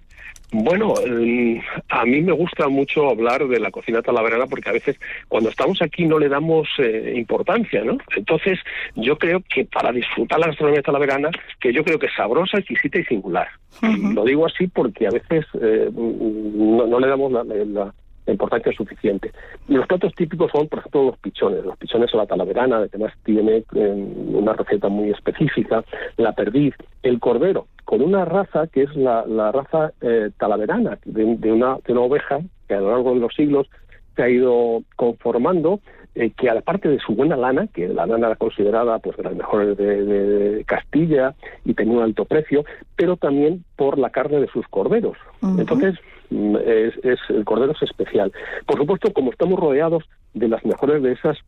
Bueno, 0.52 0.94
mm, 0.94 1.58
a 1.88 2.04
mí 2.04 2.22
me 2.22 2.32
gusta 2.32 2.68
mucho 2.68 3.10
hablar 3.10 3.46
de 3.48 3.58
la 3.58 3.72
cocina 3.72 4.00
talaverana 4.00 4.46
porque 4.46 4.68
a 4.68 4.72
veces 4.72 4.98
cuando 5.28 5.50
estamos 5.50 5.82
aquí 5.82 6.04
no 6.04 6.18
le 6.18 6.28
damos 6.28 6.68
eh, 6.78 7.14
importancia, 7.16 7.82
¿no? 7.82 7.98
Entonces, 8.16 8.58
yo 8.94 9.18
creo 9.18 9.42
que 9.52 9.64
para 9.64 9.90
disfrutar 9.90 10.38
la 10.38 10.46
gastronomía 10.46 10.82
talaverana, 10.82 11.30
que 11.60 11.72
yo 11.72 11.82
creo 11.82 11.98
que 11.98 12.06
es 12.06 12.14
sabrosa, 12.14 12.58
exquisita 12.58 12.98
y 12.98 13.04
singular. 13.04 13.48
lo 13.82 14.24
digo 14.24 14.46
así 14.46 14.68
porque 14.68 15.08
a 15.08 15.10
veces 15.10 15.44
eh, 15.60 15.90
no, 15.92 17.00
le 17.00 17.08
damos 17.08 17.32
la, 17.32 17.92
importancia 18.28 18.72
suficiente. 18.72 19.30
Y 19.68 19.74
los 19.74 19.86
platos 19.86 20.12
típicos 20.14 20.50
son, 20.50 20.66
por 20.66 20.80
ejemplo, 20.80 21.04
los 21.04 21.18
pichones. 21.18 21.64
Los 21.64 21.76
pichones 21.76 22.12
a 22.12 22.16
la 22.16 22.26
talaverana, 22.26 22.78
además 22.78 23.12
tiene 23.24 23.62
eh, 23.72 24.06
una 24.32 24.52
receta 24.52 24.88
muy 24.88 25.10
específica, 25.10 25.84
la 26.16 26.32
perdiz, 26.32 26.74
el 27.04 27.20
cordero 27.20 27.68
con 27.86 28.02
una 28.02 28.24
raza 28.24 28.66
que 28.66 28.82
es 28.82 28.94
la, 28.96 29.22
raza 29.52 29.92
eh, 30.02 30.30
talaverana, 30.36 30.98
de, 31.04 31.24
una, 31.24 31.78
de 31.86 31.92
una 31.92 32.00
oveja 32.02 32.40
que 32.68 32.74
a 32.74 32.80
lo 32.80 32.90
largo 32.90 33.14
de 33.14 33.20
los 33.20 33.32
siglos 33.32 33.68
se 34.16 34.24
ha 34.24 34.28
ido 34.28 34.82
conformando, 34.96 35.78
eh, 36.16 36.32
que 36.36 36.50
aparte 36.50 36.88
de 36.88 36.98
su 36.98 37.14
buena 37.14 37.36
lana, 37.36 37.68
que 37.68 37.86
la 37.86 38.06
lana 38.06 38.26
era 38.26 38.36
considerada 38.36 38.98
pues 38.98 39.16
de 39.16 39.22
las 39.22 39.36
mejores 39.36 39.76
de, 39.76 40.64
Castilla 40.66 41.36
y 41.64 41.74
tenía 41.74 41.98
un 41.98 42.02
alto 42.02 42.24
precio, 42.24 42.64
pero 42.96 43.16
también 43.16 43.64
por 43.76 43.98
la 43.98 44.10
carne 44.10 44.40
de 44.40 44.48
sus 44.48 44.66
corderos. 44.66 45.16
Entonces, 45.42 45.94
mm, 46.30 46.56
es, 46.66 47.18
el 47.28 47.44
cordero 47.44 47.70
es 47.70 47.82
especial. 47.82 48.32
Por 48.66 48.78
supuesto, 48.78 49.12
como 49.12 49.30
estamos 49.30 49.60
rodeados 49.60 50.02
de 50.34 50.48
las 50.48 50.64
mejores 50.64 51.04
de 51.04 51.12
esas 51.12 51.38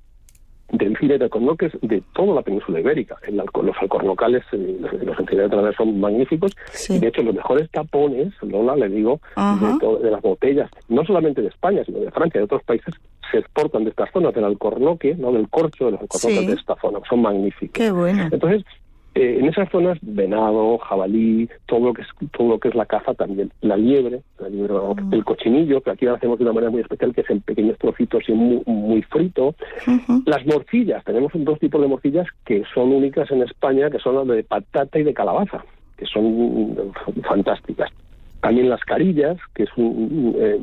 del 0.71 0.97
cine 0.99 1.19
de 1.19 1.25
alcornoques 1.25 1.73
de 1.81 2.03
toda 2.15 2.35
la 2.35 2.43
península 2.43 2.81
ibérica. 2.81 3.17
los 3.31 3.77
alcornocales, 3.81 4.43
eh, 4.53 4.79
los 4.81 5.19
encinares 5.19 5.51
de 5.51 5.73
son 5.75 6.01
magníficos. 6.01 6.53
Y 6.89 6.99
de 6.99 7.09
hecho, 7.09 7.23
los 7.23 7.35
mejores 7.35 7.71
tapones, 7.71 8.33
Lola, 8.43 8.77
le 8.77 8.89
digo, 8.89 9.21
de, 9.37 10.11
las 10.11 10.23
botellas, 10.23 10.71
no 10.89 11.05
solamente 11.05 11.43
de 11.43 11.49
España, 11.49 11.83
sino 11.85 12.01
de 12.01 12.11
Francia, 12.11 12.39
y 12.39 12.41
de 12.41 12.45
otros 12.45 12.63
países, 12.65 12.95
se 13.31 13.39
exportan 13.39 13.85
de 13.85 13.91
estas 13.91 14.11
zonas, 14.13 14.35
del 14.35 14.45
alcornoque, 14.45 15.15
no 15.15 15.33
del 15.33 15.49
corcho, 15.49 15.87
de 15.87 15.93
los 15.93 16.01
alcornoques 16.01 16.47
de 16.47 16.53
esta 16.53 16.77
zona. 16.81 17.01
Son 17.09 17.23
magníficos. 17.23 17.73
Qué 17.73 17.91
bueno. 17.91 18.29
Entonces, 18.31 18.65
eh, 19.19 19.41
en 19.41 19.47
esas 19.47 19.69
zonas, 19.71 19.99
venado, 20.01 20.79
jabalí, 20.79 21.49
todo 21.67 21.87
lo 21.87 21.93
que 21.93 22.03
es 22.03 22.09
todo 22.31 22.51
lo 22.51 22.59
que 22.61 22.69
es 22.69 22.77
la 22.77 22.87
caza 22.87 23.15
también, 23.15 23.51
la 23.63 23.77
liebre, 23.77 24.23
mm. 24.39 25.13
el 25.13 25.25
cochinillo, 25.25 25.81
que 25.81 25.91
aquí 25.91 26.05
lo 26.05 26.15
hacemos 26.15 26.39
de 26.39 26.45
una 26.45 26.53
manera 26.53 26.71
muy 26.71 26.83
especial, 26.83 27.13
que 27.13 27.23
es 27.23 27.31
en 27.31 27.41
pequeños 27.41 27.77
trocitos 27.79 28.23
y 28.29 28.33
muy, 28.33 29.03
frito. 29.03 29.57
Las 30.25 30.47
morcillas, 30.47 31.03
tenemos 31.05 31.33
dos 31.35 31.59
tipos 31.59 31.81
de 31.81 31.89
morcillas 31.89 32.29
que 32.45 32.63
son 32.73 32.93
únicas 32.93 33.29
en 33.33 33.43
España, 33.43 33.91
que 33.91 33.99
son 33.99 34.15
las 34.15 34.29
de 34.29 34.45
patata 34.45 35.01
y 35.01 35.03
de 35.03 35.15
calabaza, 35.15 35.65
que 35.97 36.07
son 36.07 36.93
fantásticas. 37.25 37.91
También 38.41 38.69
las 38.69 38.85
carillas, 38.85 39.37
que 39.53 39.65
es 39.65 39.71
un, 39.77 40.37
eh, 40.39 40.61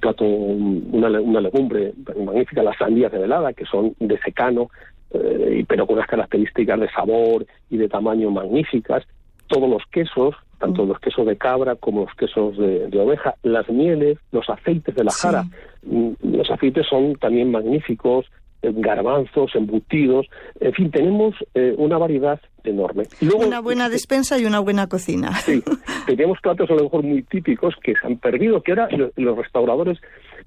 plato, 0.00 0.24
una, 0.24 1.08
una 1.20 1.40
legumbre 1.42 1.92
magnífica, 2.16 2.62
las 2.62 2.78
sandías 2.78 3.12
de 3.12 3.18
velada, 3.18 3.52
que 3.52 3.66
son 3.66 3.94
de 4.00 4.18
secano, 4.20 4.70
eh, 5.12 5.64
pero 5.66 5.86
con 5.86 5.96
unas 5.96 6.08
características 6.08 6.80
de 6.80 6.90
sabor 6.90 7.46
y 7.70 7.76
de 7.76 7.88
tamaño 7.88 8.30
magníficas. 8.30 9.04
Todos 9.46 9.68
los 9.68 9.82
quesos, 9.90 10.34
tanto 10.58 10.84
mm. 10.84 10.88
los 10.88 11.00
quesos 11.00 11.26
de 11.26 11.36
cabra 11.36 11.76
como 11.76 12.02
los 12.04 12.14
quesos 12.14 12.56
de, 12.58 13.00
oveja, 13.00 13.34
las 13.42 13.68
mieles, 13.68 14.18
los 14.32 14.48
aceites 14.50 14.94
de 14.94 15.04
la 15.04 15.12
jara. 15.12 15.44
Mm, 15.82 16.12
los 16.22 16.50
aceites 16.50 16.86
son 16.86 17.14
también 17.14 17.50
magníficos, 17.50 18.26
eh, 18.60 18.72
garbanzos, 18.74 19.54
embutidos, 19.54 20.26
en 20.58 20.72
fin, 20.72 20.90
tenemos 20.90 21.34
eh, 21.54 21.74
una 21.78 21.96
variedad 21.96 22.40
enorme. 22.64 23.04
una 23.34 23.60
buena 23.60 23.88
despensa 23.88 24.36
y 24.38 24.44
una 24.46 24.58
buena 24.58 24.88
cocina. 24.88 25.32
Sí, 25.36 25.62
tenemos 26.06 26.40
platos 26.40 26.68
a 26.70 26.74
lo 26.74 26.82
mejor 26.84 27.04
muy 27.04 27.22
típicos 27.22 27.74
que 27.82 27.94
se 27.94 28.06
han 28.06 28.18
perdido, 28.18 28.60
que 28.62 28.72
ahora 28.72 28.88
los 29.16 29.38
restauradores 29.38 29.98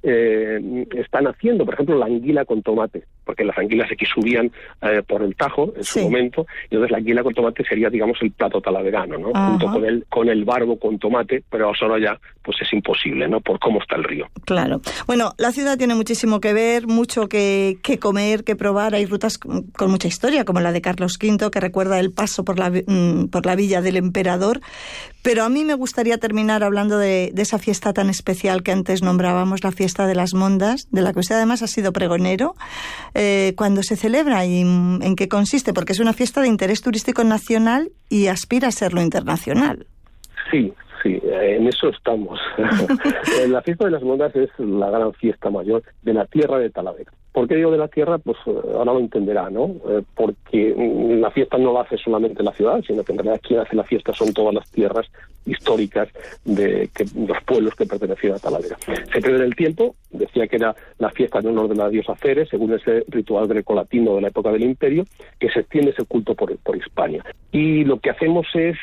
eh, 0.04 0.86
están 0.96 1.28
haciendo, 1.28 1.66
por 1.66 1.74
ejemplo, 1.74 1.98
la 1.98 2.06
anguila 2.06 2.46
con 2.46 2.62
tomate, 2.62 3.04
porque 3.26 3.44
las 3.44 3.58
anguilas 3.58 3.92
aquí 3.92 4.06
subían 4.06 4.52
eh, 4.82 5.02
por 5.08 5.22
el 5.22 5.36
Tajo 5.36 5.74
en 5.76 5.84
su 5.84 6.02
momento, 6.02 6.46
y 6.70 6.76
entonces 6.76 6.92
la 6.92 6.98
anguila 6.98 7.24
con 7.24 7.34
tomate 7.34 7.64
sería, 7.64 7.90
digamos, 7.90 8.18
el 8.22 8.32
plato 8.32 8.62
talaverano, 8.62 9.18
¿no? 9.18 9.32
Junto 9.34 9.68
con 9.68 9.86
el, 9.86 10.06
con 10.10 10.30
el 10.30 10.44
barbo 10.46 10.78
con 10.78 11.00
tomate, 11.00 11.44
pero 11.50 11.74
solo 11.76 11.98
ya 11.98 12.20
pues 12.44 12.58
es 12.62 12.74
imposible, 12.74 13.28
¿no? 13.28 13.40
Por 13.40 13.60
cómo 13.60 13.80
está 13.80 13.96
el 13.96 14.04
río. 14.04 14.28
Claro. 14.46 14.82
Bueno, 15.06 15.34
la 15.38 15.52
ciudad 15.52 15.78
tiene 15.78 15.96
muchísimo 15.96 16.40
que 16.40 16.54
ver, 16.54 16.88
mucho 16.88 17.28
que, 17.28 17.78
que 17.84 18.00
comer, 18.00 18.44
que 18.44 18.56
probar. 18.56 18.96
Hay 18.96 19.06
rutas 19.06 19.38
con 19.38 19.92
mucha 19.92 20.08
historia, 20.08 20.44
como 20.44 20.60
la 20.60 20.72
de 20.72 20.82
Carlos 20.82 21.20
V, 21.22 21.52
que 21.52 21.60
recuerda 21.60 22.00
el 22.00 22.12
paso 22.12 22.44
por 22.44 22.58
la, 22.58 22.70
mm, 22.70 23.30
por 23.30 23.46
la 23.46 23.56
villa 23.56 23.82
del 23.82 23.98
emperador. 23.98 24.60
Pero 25.24 25.44
a 25.44 25.50
mí 25.50 25.64
me 25.64 25.76
gustaría 25.76 26.18
terminar 26.18 26.64
hablando 26.64 26.98
de, 26.98 27.32
de 27.34 27.42
esa 27.42 27.60
fiesta 27.60 27.94
tan 27.94 28.10
especial 28.10 28.64
que 28.64 28.72
antes 28.72 29.04
nombrábamos, 29.04 29.64
la 29.64 29.72
fiesta 29.72 30.08
de 30.08 30.16
las 30.16 30.34
Mondas, 30.34 30.88
de 30.92 31.02
la 31.02 31.14
que 31.14 31.20
usted 31.20 31.36
además 31.36 31.62
ha 31.62 31.68
sido 31.68 31.94
pregonero. 31.94 32.54
Eh, 33.14 33.54
¿Cuándo 33.56 33.84
se 33.84 33.96
celebra 33.96 34.46
y 34.46 34.62
en 34.62 35.16
qué 35.16 35.28
consiste? 35.28 35.74
Porque 35.74 35.94
es 35.94 36.00
una 36.00 36.14
fiesta 36.14 36.42
de 36.42 36.48
interés 36.48 36.82
turístico 36.82 37.24
nacional 37.24 37.92
y 38.10 38.28
aspira 38.28 38.70
a 38.70 38.72
serlo 38.72 39.02
internacional. 39.02 39.86
Sí, 40.50 40.74
sí, 41.04 41.22
en 41.24 41.68
eso 41.68 41.90
estamos. 41.90 42.40
la 43.48 43.62
fiesta 43.62 43.86
de 43.86 43.92
las 43.92 44.04
Mondas 44.04 44.36
es 44.36 44.50
la 44.58 44.90
gran 44.90 45.14
fiesta 45.14 45.50
mayor 45.50 45.84
de 46.02 46.14
la 46.14 46.26
tierra 46.26 46.58
de 46.58 46.70
Talavera. 46.70 47.12
¿Por 47.32 47.48
qué 47.48 47.56
digo 47.56 47.72
de 47.72 47.78
la 47.78 47.88
tierra? 47.88 48.18
Pues 48.18 48.38
eh, 48.46 48.52
ahora 48.74 48.94
lo 48.94 49.00
entenderá, 49.00 49.50
¿no? 49.50 49.76
Eh, 49.88 50.04
porque 50.16 50.76
la 51.20 51.32
fiesta 51.32 51.58
no 51.58 51.72
la 51.72 51.82
hace 51.82 51.98
solamente 51.98 52.44
la 52.44 52.52
ciudad, 52.52 52.82
sino 52.86 53.04
que 53.04 53.14
en 53.14 53.20
realidad 53.20 53.42
quien 53.42 53.60
hace 53.62 53.76
la 53.76 53.84
fiesta 53.84 54.14
son 54.14 54.34
todas 54.34 54.54
las 54.54 54.70
tierras 54.70 55.08
históricas 55.46 56.10
de 56.44 56.90
que, 56.94 57.06
los 57.16 57.42
pueblos 57.46 57.74
que 57.76 57.86
pertenecían 57.86 58.34
a 58.34 58.40
Talavera. 58.40 58.78
Se 58.86 59.22
cree 59.22 59.38
en 59.38 59.44
el 59.44 59.56
tiempo, 59.56 59.96
decía 60.12 60.48
que 60.48 60.58
era 60.58 60.76
la 61.00 61.10
fiesta 61.10 61.40
en 61.40 61.48
honor 61.48 61.70
de 61.70 61.76
la 61.76 61.90
diosa 61.90 62.16
Ceres, 62.16 62.50
según 62.50 62.74
ese 62.74 63.06
ritual 63.08 63.48
grecolatino 63.48 64.16
de 64.16 64.22
la 64.22 64.28
época 64.28 64.52
del 64.52 64.64
Imperio, 64.64 65.06
que 65.40 65.50
se 65.50 65.62
extiende 65.62 65.92
ese 65.92 66.06
culto 66.06 66.36
por, 66.36 66.56
por 66.58 66.76
Hispania. 66.76 67.24
Y 67.52 67.86
lo 67.86 68.00
que 68.00 68.10
hacemos 68.10 68.46
es 68.54 68.78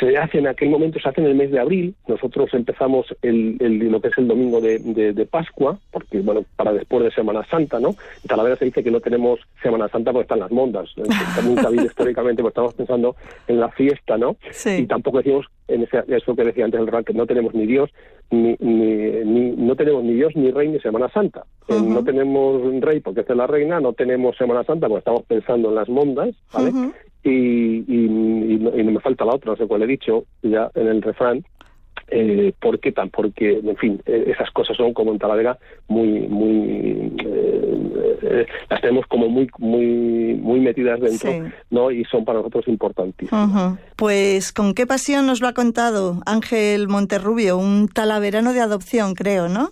se 0.00 0.16
hace 0.16 0.38
en 0.38 0.46
aquel 0.46 0.70
momento, 0.70 0.98
se 0.98 1.08
hace 1.08 1.20
en 1.20 1.26
el 1.26 1.34
mes 1.34 1.50
de 1.50 1.60
abril. 1.60 1.94
Nosotros 2.08 2.52
empezamos 2.54 3.06
el, 3.20 3.56
lo 3.90 4.00
que 4.00 4.08
es 4.08 4.18
el 4.18 4.26
domingo 4.26 4.60
de, 4.60 4.78
de, 4.78 5.26
Pascua, 5.26 5.78
porque, 5.90 6.20
bueno, 6.20 6.44
para 6.56 6.72
después 6.72 7.04
de 7.04 7.10
Semana 7.10 7.44
Santa, 7.50 7.78
¿no? 7.78 7.90
En 7.90 8.28
Talavera 8.28 8.56
se 8.56 8.64
dice 8.64 8.82
que 8.82 8.90
no 8.90 9.00
tenemos 9.00 9.40
Semana 9.62 9.88
Santa 9.88 10.12
porque 10.12 10.22
están 10.22 10.40
las 10.40 10.50
mondas. 10.50 10.90
También 11.36 11.58
sabido 11.58 11.84
históricamente, 11.84 12.42
porque 12.42 12.52
estamos 12.52 12.74
pensando 12.74 13.16
en 13.46 13.60
la 13.60 13.68
fiesta, 13.70 14.16
¿no? 14.16 14.36
Y 14.64 14.86
tampoco 14.86 15.18
decimos, 15.18 15.46
en 15.68 15.82
ese, 15.82 16.02
eso 16.08 16.34
que 16.34 16.44
decía 16.44 16.64
antes 16.64 16.80
el 16.80 17.04
que 17.04 17.14
no 17.14 17.26
tenemos 17.26 17.54
ni 17.54 17.66
Dios, 17.66 17.90
ni, 18.30 18.56
ni, 18.60 19.50
no 19.56 19.76
tenemos 19.76 20.02
ni 20.02 20.14
Dios 20.14 20.34
ni 20.34 20.50
Rey 20.50 20.68
ni 20.68 20.80
Semana 20.80 21.08
Santa. 21.10 21.44
Eh, 21.68 21.80
no 21.80 22.02
tenemos 22.02 22.62
Rey 22.80 23.00
porque 23.00 23.20
es 23.20 23.28
la 23.28 23.46
reina, 23.46 23.80
no 23.80 23.92
tenemos 23.92 24.36
Semana 24.36 24.64
Santa 24.64 24.88
porque 24.88 25.00
estamos 25.00 25.22
pensando 25.24 25.68
en 25.68 25.74
las 25.74 25.88
mondas, 25.88 26.34
¿vale? 26.52 26.72
Y, 27.24 27.84
y, 27.86 28.08
no, 28.58 28.70
me 28.72 29.00
falta 29.00 29.24
la 29.24 29.34
otra, 29.34 29.52
no 29.52 29.56
sé 29.56 29.66
cuál 29.66 29.82
he 29.82 29.86
dicho 29.86 30.24
ya 30.42 30.70
en 30.74 30.88
el 30.88 31.02
refrán, 31.02 31.44
eh, 32.14 32.52
¿Por 32.60 32.78
qué 32.78 32.92
tan? 32.92 33.08
Porque, 33.08 33.60
en 33.64 33.76
fin, 33.76 34.02
eh, 34.04 34.24
esas 34.26 34.50
cosas 34.50 34.76
son 34.76 34.92
como 34.92 35.12
en 35.12 35.18
Talavera 35.18 35.58
muy, 35.88 36.28
muy, 36.28 37.10
eh, 37.24 38.46
las 38.68 38.80
tenemos 38.82 39.06
como 39.06 39.28
muy, 39.28 39.48
muy, 39.58 40.34
muy 40.34 40.60
metidas 40.60 41.00
dentro, 41.00 41.50
¿no? 41.70 41.90
Y 41.90 42.04
son 42.04 42.26
para 42.26 42.40
nosotros 42.40 42.68
importantísimas. 42.68 43.78
Pues, 43.96 44.52
¿con 44.52 44.74
qué 44.74 44.86
pasión 44.86 45.26
nos 45.26 45.40
lo 45.40 45.48
ha 45.48 45.54
contado 45.54 46.20
Ángel 46.26 46.86
Monterrubio? 46.88 47.56
Un 47.56 47.88
talaverano 47.88 48.52
de 48.52 48.60
adopción, 48.60 49.14
creo, 49.14 49.48
¿no? 49.48 49.70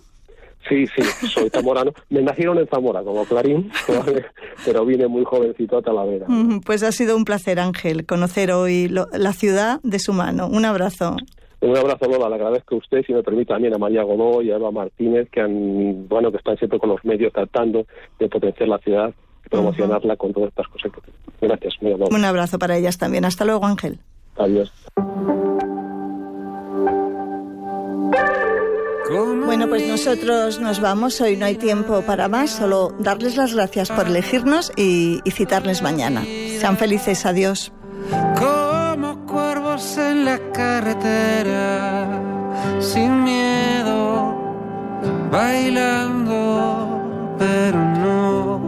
Sí, 0.67 0.85
sí, 0.87 1.01
soy 1.27 1.49
zamorano. 1.49 1.91
Me 2.09 2.21
nacieron 2.21 2.57
en 2.59 2.67
Zamora 2.67 3.01
como 3.03 3.25
Clarín, 3.25 3.71
pero 4.65 4.85
vine 4.85 5.07
muy 5.07 5.23
jovencito 5.23 5.77
a 5.77 5.81
Talavera. 5.81 6.27
Pues 6.65 6.83
ha 6.83 6.91
sido 6.91 7.17
un 7.17 7.25
placer, 7.25 7.59
Ángel, 7.59 8.05
conocer 8.05 8.51
hoy 8.51 8.87
la 8.87 9.33
ciudad 9.33 9.79
de 9.83 9.99
su 9.99 10.13
mano. 10.13 10.47
Un 10.47 10.65
abrazo. 10.65 11.15
Un 11.61 11.77
abrazo, 11.77 12.05
Lola. 12.09 12.29
Le 12.29 12.35
agradezco 12.35 12.75
a 12.75 12.77
usted, 12.79 13.03
si 13.05 13.13
me 13.13 13.21
permite 13.21 13.53
también 13.53 13.73
a 13.73 13.77
María 13.77 14.03
Godó 14.03 14.41
y 14.41 14.51
a 14.51 14.55
Eva 14.55 14.71
Martínez, 14.71 15.29
que 15.31 15.41
han, 15.41 16.07
bueno, 16.07 16.31
que 16.31 16.37
están 16.37 16.57
siempre 16.57 16.79
con 16.79 16.89
los 16.89 17.03
medios 17.05 17.31
tratando 17.31 17.85
de 18.19 18.27
potenciar 18.29 18.67
la 18.67 18.79
ciudad 18.79 19.13
y 19.45 19.49
promocionarla 19.49 20.15
con 20.15 20.33
todas 20.33 20.49
estas 20.49 20.67
cosas. 20.67 20.91
Gracias, 21.39 21.75
muy 21.81 21.93
amable. 21.93 22.15
Un 22.15 22.25
abrazo 22.25 22.57
para 22.57 22.77
ellas 22.77 22.97
también. 22.97 23.25
Hasta 23.25 23.45
luego, 23.45 23.65
Ángel. 23.65 23.99
Adiós. 24.37 24.71
Bueno, 29.45 29.67
pues 29.67 29.87
nosotros 29.87 30.59
nos 30.59 30.79
vamos. 30.79 31.19
Hoy 31.21 31.37
no 31.37 31.45
hay 31.45 31.55
tiempo 31.55 32.01
para 32.01 32.27
más. 32.27 32.51
Solo 32.51 32.95
darles 32.99 33.35
las 33.35 33.53
gracias 33.53 33.89
por 33.89 34.07
elegirnos 34.07 34.71
y, 34.75 35.21
y 35.23 35.31
citarles 35.31 35.81
mañana. 35.81 36.23
Sean 36.59 36.77
felices. 36.77 37.25
Adiós 37.25 37.71
cuervos 39.31 39.97
en 39.97 40.25
la 40.25 40.37
carretera, 40.51 42.07
sin 42.79 43.23
miedo, 43.23 44.35
bailando, 45.31 46.35
pero 47.39 47.77
no 48.03 48.61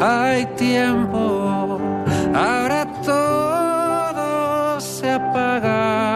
hay 0.00 0.46
tiempo. 0.56 1.78
Ahora 2.34 2.86
todo 3.02 4.80
se 4.80 5.10
apaga 5.10 6.15